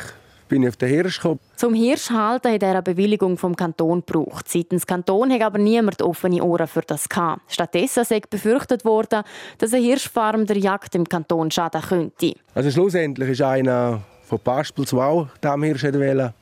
bin 0.48 0.64
ich 0.64 0.70
auf 0.70 0.76
den 0.76 0.88
Hirsch 0.88 1.18
gekommen. 1.18 1.38
Zum 1.54 1.74
Hirschhalten 1.74 2.52
hat 2.52 2.62
er 2.62 2.70
eine 2.70 2.82
Bewilligung 2.82 3.38
vom 3.38 3.54
Kanton 3.54 4.02
gebraucht. 4.04 4.48
Seitens 4.48 4.84
Kanton 4.84 5.30
hat 5.30 5.42
aber 5.42 5.58
niemand 5.58 6.02
offene 6.02 6.42
Ohren 6.42 6.66
für 6.66 6.82
das 6.82 7.08
gehabt. 7.08 7.40
Stattdessen 7.46 8.04
sei 8.04 8.20
befürchtet 8.28 8.84
worden, 8.84 9.22
dass 9.58 9.72
eine 9.72 9.84
Hirschfarm 9.84 10.46
der 10.46 10.58
Jagd 10.58 10.96
im 10.96 11.08
Kanton 11.08 11.52
schaden 11.52 11.82
könnte. 11.82 12.34
Also 12.52 12.70
schlussendlich 12.72 13.30
ist 13.30 13.42
einer 13.42 14.02
von 14.24 14.40
Paspel 14.40 14.86
zu 14.86 15.00
auch 15.00 15.28
dem 15.42 15.62
Hirsch 15.62 15.84
wählen. 15.84 16.34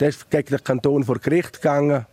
Der 0.00 0.08
ist 0.08 0.30
gegen 0.30 0.48
den 0.48 0.64
Kanton 0.64 1.04
vor 1.04 1.18
Gericht 1.18 1.60
gegangen 1.60 2.06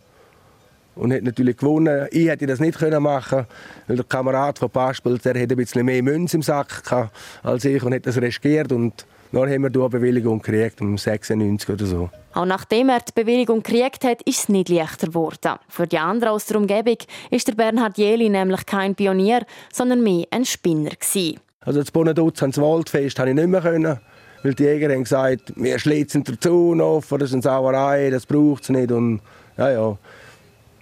und 0.96 1.12
hat 1.12 1.22
natürlich 1.22 1.56
gewonnen. 1.56 2.06
Ich 2.10 2.28
hätte 2.28 2.46
das 2.46 2.60
nicht 2.60 2.78
können 2.78 3.02
machen, 3.02 3.46
weil 3.86 3.96
der 3.96 4.04
Kamerad 4.04 4.58
von 4.58 4.70
Paspel, 4.70 5.18
der 5.18 5.34
hat 5.34 5.50
ein 5.50 5.56
bisschen 5.56 5.84
mehr 5.86 6.02
Münze 6.02 6.36
im 6.36 6.42
Sack 6.42 6.84
gehabt 6.84 7.14
als 7.42 7.64
ich 7.64 7.82
und 7.82 7.94
hat 7.94 8.06
das 8.06 8.20
riskiert 8.20 8.72
und 8.72 9.06
dann 9.32 9.50
haben 9.50 9.62
wir 9.62 9.70
eine 9.80 9.88
Bewilligung 9.88 10.40
gekriegt, 10.40 10.80
um 10.80 10.96
96 10.96 11.68
oder 11.68 11.86
so. 11.86 12.10
Auch 12.34 12.44
nachdem 12.44 12.88
er 12.88 13.00
die 13.00 13.12
Bewilligung 13.14 13.62
gekriegt 13.62 14.04
hat, 14.04 14.22
ist 14.22 14.38
es 14.38 14.48
nicht 14.48 14.68
leichter 14.68 15.08
geworden. 15.08 15.58
Für 15.68 15.86
die 15.86 15.98
anderen 15.98 16.34
aus 16.34 16.46
der 16.46 16.58
Umgebung 16.58 16.98
ist 17.30 17.48
der 17.48 17.54
Bernhard 17.54 17.98
Jeli 17.98 18.28
nämlich 18.28 18.64
kein 18.64 18.94
Pionier, 18.94 19.44
sondern 19.72 20.02
mehr 20.02 20.26
ein 20.30 20.44
Spinner 20.44 20.90
gewesen. 20.90 21.40
Also 21.60 21.80
das 21.80 21.90
Bonaduz 21.90 22.42
ans 22.42 22.58
Waldfest 22.58 23.16
konnte 23.16 23.30
ich 23.30 23.36
nicht 23.36 23.48
mehr 23.48 23.60
können, 23.60 23.98
weil 24.42 24.54
die 24.54 24.64
Jäger 24.64 24.92
haben 24.92 25.02
gesagt, 25.02 25.52
wir 25.56 25.78
schlitzen 25.78 26.22
der 26.22 26.38
Zaun 26.38 26.80
auf, 26.80 27.08
das 27.08 27.22
ist 27.22 27.32
eine 27.32 27.42
Sauerei, 27.42 28.10
das 28.10 28.26
braucht 28.26 28.64
es 28.64 28.68
nicht. 28.68 28.92
Und 28.92 29.20
ja, 29.56 29.70
ja, 29.70 29.98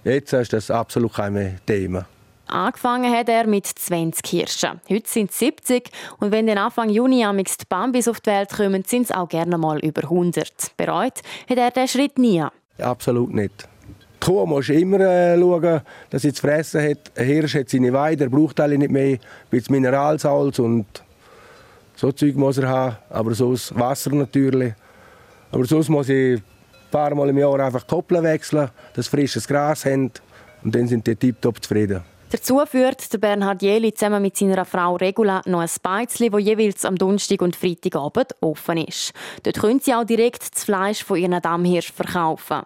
jetzt 0.03 0.33
ist 0.33 0.53
das 0.53 0.71
absolut 0.71 1.13
kein 1.13 1.59
Thema. 1.65 2.05
Angefangen 2.47 3.11
hat 3.11 3.29
er 3.29 3.47
mit 3.47 3.65
20 3.65 4.25
Hirschen. 4.27 4.81
Heute 4.89 5.09
sind 5.09 5.31
es 5.31 5.39
70 5.39 5.89
und 6.19 6.31
wenn 6.31 6.45
dann 6.45 6.57
Anfang 6.57 6.89
Juni 6.89 7.25
die 7.25 7.65
Bambis 7.67 8.07
auf 8.07 8.19
die 8.19 8.29
Welt 8.29 8.49
kommen, 8.49 8.83
sind 8.85 9.03
es 9.03 9.11
auch 9.11 9.27
gerne 9.27 9.57
mal 9.57 9.79
über 9.79 10.03
100. 10.03 10.51
Bereut 10.77 11.21
hat 11.49 11.57
er 11.57 11.71
diesen 11.71 11.87
Schritt 11.87 12.19
nie. 12.19 12.43
Absolut 12.79 13.33
nicht. 13.33 13.67
Die 14.21 14.25
Kuh 14.25 14.45
muss 14.45 14.69
immer 14.69 14.99
äh, 14.99 15.37
schauen, 15.37 15.81
dass 16.09 16.21
sie 16.21 16.31
zu 16.31 16.41
fressen 16.41 16.81
hat. 16.81 17.11
Ein 17.17 17.25
Hirsch 17.25 17.55
hat 17.55 17.69
seine 17.69 17.91
Weide, 17.91 18.25
er 18.25 18.29
braucht 18.29 18.59
alle 18.59 18.77
nicht 18.77 18.91
mehr. 18.91 19.13
Ein 19.13 19.19
bisschen 19.49 19.73
Mineralsalz 19.73 20.59
und 20.59 20.85
so 21.95 22.11
Zeug 22.11 22.35
muss 22.35 22.57
er 22.57 22.69
haben. 22.69 22.97
Aber 23.09 23.33
sonst 23.33 23.77
Wasser 23.77 24.11
natürlich. 24.11 24.73
Aber 25.51 25.65
sonst 25.65 25.89
muss 25.89 26.09
ich 26.09 26.41
paar 26.93 27.15
Mal 27.15 27.29
im 27.29 27.37
Jahr 27.37 27.59
einfach 27.59 27.87
Koppeln 27.87 28.23
wechseln, 28.23 28.69
dass 28.93 29.07
frisches 29.07 29.47
Gras 29.47 29.85
haben. 29.85 30.11
Und 30.63 30.75
dann 30.75 30.87
sind 30.87 31.05
die 31.07 31.15
tiptop 31.15 31.61
zufrieden. 31.61 32.03
Dazu 32.29 32.59
führt 32.65 33.13
der 33.13 33.19
Bernhard 33.19 33.61
Jeli 33.61 33.93
zusammen 33.93 34.21
mit 34.21 34.37
seiner 34.37 34.65
Frau 34.65 34.95
Regula 34.95 35.41
noch 35.45 35.59
ein 35.59 35.69
Beizli, 35.83 36.29
das 36.31 36.41
jeweils 36.41 36.85
am 36.85 36.95
Donnerstag 36.95 37.41
und 37.41 37.55
Freitagabend 37.55 38.35
offen 38.41 38.77
ist. 38.77 39.13
Dort 39.43 39.59
können 39.59 39.79
sie 39.79 39.93
auch 39.93 40.03
direkt 40.03 40.55
das 40.55 40.63
Fleisch 40.63 41.03
von 41.03 41.17
ihren 41.17 41.39
Dammhirsch 41.39 41.91
verkaufen. 41.91 42.61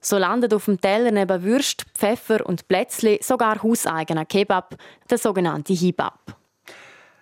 So 0.00 0.16
landet 0.16 0.54
auf 0.54 0.64
dem 0.64 0.80
Teller 0.80 1.10
neben 1.10 1.42
Würst, 1.42 1.84
Pfeffer 1.94 2.46
und 2.46 2.66
Plätzli 2.66 3.18
sogar 3.22 3.62
hauseigener 3.62 4.24
Kebab, 4.24 4.76
der 5.10 5.18
sogenannte 5.18 5.74
Hibab. 5.74 6.39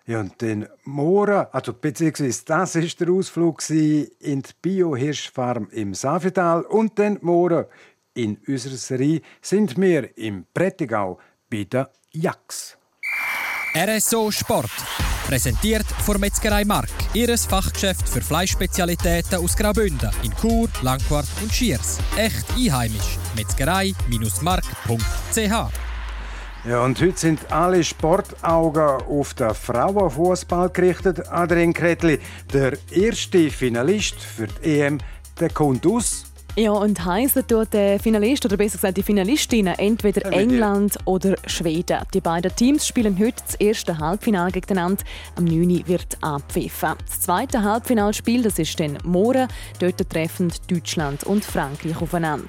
Ja, 0.09 0.21
und 0.21 0.41
den 0.41 0.67
Mora, 0.85 1.51
also 1.53 1.75
beziehungsweise 1.75 2.43
das 2.47 2.75
ist 2.77 2.99
der 2.99 3.11
Ausflug 3.11 3.61
in 3.69 4.41
die 4.41 4.55
Bio-Hirschfarm 4.63 5.69
im 5.71 5.93
Safetal 5.93 6.63
und 6.63 6.97
den 6.97 7.19
Mora 7.21 7.67
in 8.15 8.39
unserer 8.47 8.77
Serie 8.77 9.21
sind 9.43 9.79
wir 9.79 10.17
im 10.17 10.47
Prättigau 10.55 11.19
bei 11.51 11.65
der 11.65 11.91
Jax. 12.11 12.79
RSO 13.77 14.31
Sport. 14.31 14.71
Präsentiert 15.27 15.85
von 16.07 16.19
Metzgerei 16.19 16.65
Mark, 16.65 16.89
ihres 17.13 17.45
Fachgeschäft 17.45 18.09
für 18.09 18.23
Fleischspezialitäten 18.23 19.45
aus 19.45 19.59
Graubünden 19.59 20.11
in 20.23 20.33
Chur, 20.41 20.71
Langquart 20.81 21.29
und 21.43 21.53
Schiers. 21.53 21.99
Echt 22.17 22.47
einheimisch. 22.57 23.19
Metzgerei-mark.ch 23.37 25.88
ja, 26.69 26.85
und 26.85 27.01
heute 27.01 27.19
sind 27.19 27.51
alle 27.51 27.83
Sportaugen 27.83 29.03
auf 29.09 29.33
den 29.33 29.55
Frauenfußball 29.55 30.69
gerichtet. 30.69 31.27
Adrien 31.31 31.73
Kretli, 31.73 32.19
der 32.53 32.77
erste 32.91 33.51
Finalist 33.51 34.21
für 34.21 34.49
die 34.49 34.81
EM, 34.81 34.99
der 35.41 35.49
kommt 35.49 35.87
aus 35.87 36.25
ja, 36.57 36.73
und 36.73 37.05
heißen 37.05 37.47
tut 37.47 37.73
der 37.73 38.01
Finalist 38.01 38.45
oder 38.45 38.57
besser 38.57 38.79
gesagt 38.79 38.97
die 38.97 39.05
Finalistinnen 39.05 39.79
entweder 39.79 40.33
England 40.33 40.99
oder 41.05 41.37
Schweden. 41.47 42.01
Die 42.13 42.21
beiden 42.21 42.53
Teams 42.57 42.85
spielen 42.85 43.17
heute 43.17 43.41
das 43.47 43.55
erste 43.55 43.97
Halbfinale 43.97 44.51
gegeneinander. 44.51 45.05
Am 45.37 45.45
9. 45.45 45.87
wird 45.87 46.19
abpfiffen. 46.21 46.95
Das 47.07 47.21
zweite 47.21 47.63
Halbfinalspiel 47.63 48.43
das 48.43 48.59
ist 48.59 48.81
dann 48.81 48.99
morgen. 49.05 49.47
Dort 49.79 50.11
treffen 50.11 50.53
Deutschland 50.69 51.23
und 51.23 51.45
Frankreich 51.45 52.03
aufeinander. 52.03 52.49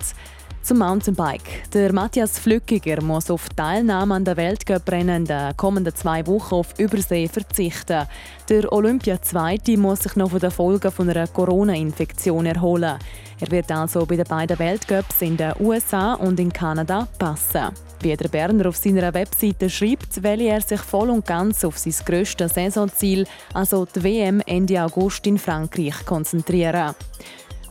Zum 0.62 0.80
Mountainbike. 0.80 1.72
Der 1.74 1.94
Matthias 1.94 2.38
Flückiger 2.38 3.02
muss 3.02 3.32
auf 3.32 3.50
Teilnahme 3.50 4.16
an 4.16 4.26
der 4.26 4.38
Weltcuprennen 4.38 5.18
in 5.22 5.26
den 5.26 5.58
kommenden 5.58 5.96
zwei 5.96 6.26
Wochen 6.28 6.56
auf 6.56 6.78
Übersee 6.78 7.28
verzichten. 7.28 8.06
Der 8.50 8.72
Olympia-Zweite 8.72 9.78
muss 9.78 10.02
sich 10.02 10.16
noch 10.16 10.30
von 10.32 10.40
den 10.40 10.52
Folgen 10.52 10.92
von 10.92 11.10
einer 11.10 11.28
Corona-Infektion 11.28 12.46
erholen. 12.46 13.00
Er 13.40 13.52
wird 13.52 13.72
also 13.72 14.06
bei 14.06 14.18
den 14.18 14.26
beiden 14.26 14.60
Weltcups 14.60 15.22
in 15.22 15.38
den 15.38 15.54
USA 15.60 16.14
und 16.16 16.40
in 16.40 16.52
Kanada 16.52 17.08
passen. 17.18 17.70
Wie 18.02 18.16
der 18.16 18.28
Berner 18.30 18.68
auf 18.68 18.78
seiner 18.78 19.14
Webseite 19.14 19.70
schreibt, 19.70 20.22
will 20.22 20.42
er 20.42 20.62
sich 20.62 20.82
voll 20.82 21.10
und 21.10 21.26
ganz 21.26 21.66
auf 21.66 21.78
sein 21.78 21.94
grösstes 22.06 22.54
Saisonziel, 22.54 23.26
also 23.54 23.86
die 23.86 24.04
WM 24.04 24.42
Ende 24.46 24.82
August 24.84 25.26
in 25.26 25.38
Frankreich, 25.38 26.06
konzentrieren. 26.06 26.96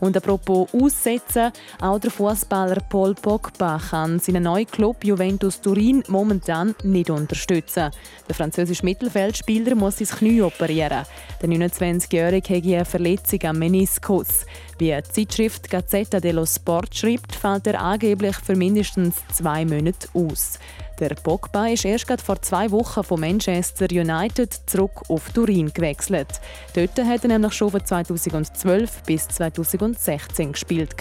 Und 0.01 0.17
apropos 0.17 0.69
Aussetzen, 0.73 1.53
auch 1.81 1.99
der 1.99 2.11
Fußballer 2.11 2.81
Paul 2.89 3.15
Pogba 3.15 3.81
kann 3.91 4.19
seinen 4.19 4.45
neuen 4.45 4.67
Club 4.67 5.05
Juventus 5.05 5.61
Turin 5.61 6.03
momentan 6.09 6.75
nicht 6.85 7.11
unterstützen. 7.11 7.91
Der 8.29 8.35
französische 8.35 8.85
Mittelfeldspieler 8.85 9.75
muss 9.75 9.99
sein 9.99 10.09
Knie 10.09 10.43
operieren. 10.43 11.05
Der 11.43 11.49
29-Jährige 11.49 12.57
hat 12.57 12.65
eine 12.65 12.85
Verletzung 12.85 13.43
am 13.45 13.59
Meniskus. 13.59 14.47
Wie 14.79 14.95
die 14.95 15.03
Zeitschrift 15.03 15.69
Gazzetta 15.71 16.21
dello 16.21 16.47
Sport 16.47 16.95
schreibt, 16.95 17.35
fällt 17.35 17.67
er 17.67 17.81
angeblich 17.81 18.37
für 18.37 18.55
mindestens 18.55 19.17
zwei 19.33 19.65
Monate 19.65 20.09
aus. 20.15 20.59
Der 21.01 21.15
Pogba 21.15 21.69
ist 21.69 21.85
erst 21.85 22.21
vor 22.21 22.43
zwei 22.43 22.73
Wochen 22.73 23.05
von 23.05 23.21
Manchester 23.21 23.87
United 23.91 24.53
zurück 24.67 25.03
auf 25.09 25.31
Turin 25.31 25.73
gewechselt. 25.73 26.41
Dort 26.75 26.99
hat 26.99 27.23
er 27.23 27.29
nämlich 27.29 27.53
schon 27.53 27.71
von 27.71 27.85
2012 27.85 29.05
bis 29.05 29.29
2016 29.29 30.53
gespielt. 30.53 30.97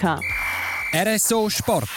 RSO 0.94 1.50
Sport. 1.50 1.90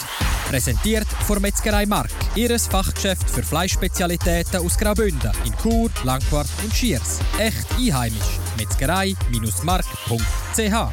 Präsentiert 0.50 1.06
von 1.28 1.40
Metzgerei 1.42 1.86
Mark, 1.86 2.10
ihres 2.36 2.68
Fachgeschäft 2.68 3.30
für 3.30 3.44
Fleischspezialitäten 3.44 4.66
aus 4.66 4.78
Graubünden 4.78 5.32
in 5.46 5.54
Chur, 5.62 5.92
Langquart 6.04 6.50
und 6.64 6.74
Schiers. 6.74 7.20
Echt 7.38 7.68
einheimisch. 7.78 8.40
Metzgerei-mark.ch 8.58 10.92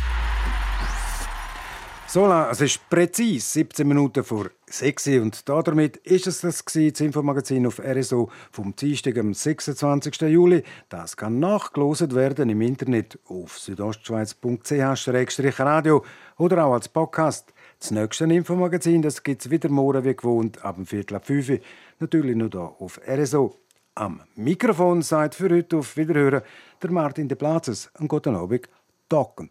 so, 2.10 2.32
es 2.32 2.62
ist 2.62 2.88
präzise 2.88 3.46
17 3.46 3.86
Minuten 3.86 4.24
vor 4.24 4.46
6 4.70 5.06
und 5.22 5.48
damit 5.48 5.96
ist 5.98 6.26
es 6.26 6.40
das, 6.40 6.64
gewesen, 6.64 6.92
das 6.92 7.00
Infomagazin 7.00 7.64
auf 7.66 7.80
RSO 7.80 8.30
vom 8.50 8.74
Dienstag, 8.76 9.18
am 9.18 9.34
26. 9.34 10.20
Juli. 10.22 10.62
Das 10.88 11.16
kann 11.16 11.38
nachgelost 11.38 12.12
werden 12.14 12.50
im 12.50 12.60
Internet 12.60 13.20
auf 13.26 13.58
südostschweiz.ch-radio 13.58 16.04
oder 16.36 16.66
auch 16.66 16.74
als 16.74 16.88
Podcast. 16.88 17.52
Das 17.80 17.90
nächste 17.90 18.24
Infomagazin 18.24 19.02
gibt 19.02 19.44
es 19.44 19.50
wieder 19.50 19.68
morgen 19.68 20.04
wie 20.04 20.14
gewohnt 20.14 20.64
ab 20.64 20.76
dem 20.76 20.86
Viertel 20.86 21.16
ab 21.16 21.26
5 21.26 21.58
Natürlich 22.00 22.36
nur 22.36 22.50
hier 22.50 22.74
auf 22.78 23.00
RSO. 23.08 23.56
Am 23.94 24.20
Mikrofon 24.36 25.02
seid 25.02 25.34
für 25.34 25.50
heute 25.50 25.78
auf 25.78 25.96
Wiederhören 25.96 26.42
der 26.82 26.90
Martin 26.90 27.28
de 27.28 27.36
Platzes. 27.36 27.90
Einen 27.94 28.08
guten 28.08 28.36
Abend. 28.36 28.68
Docken. 29.08 29.50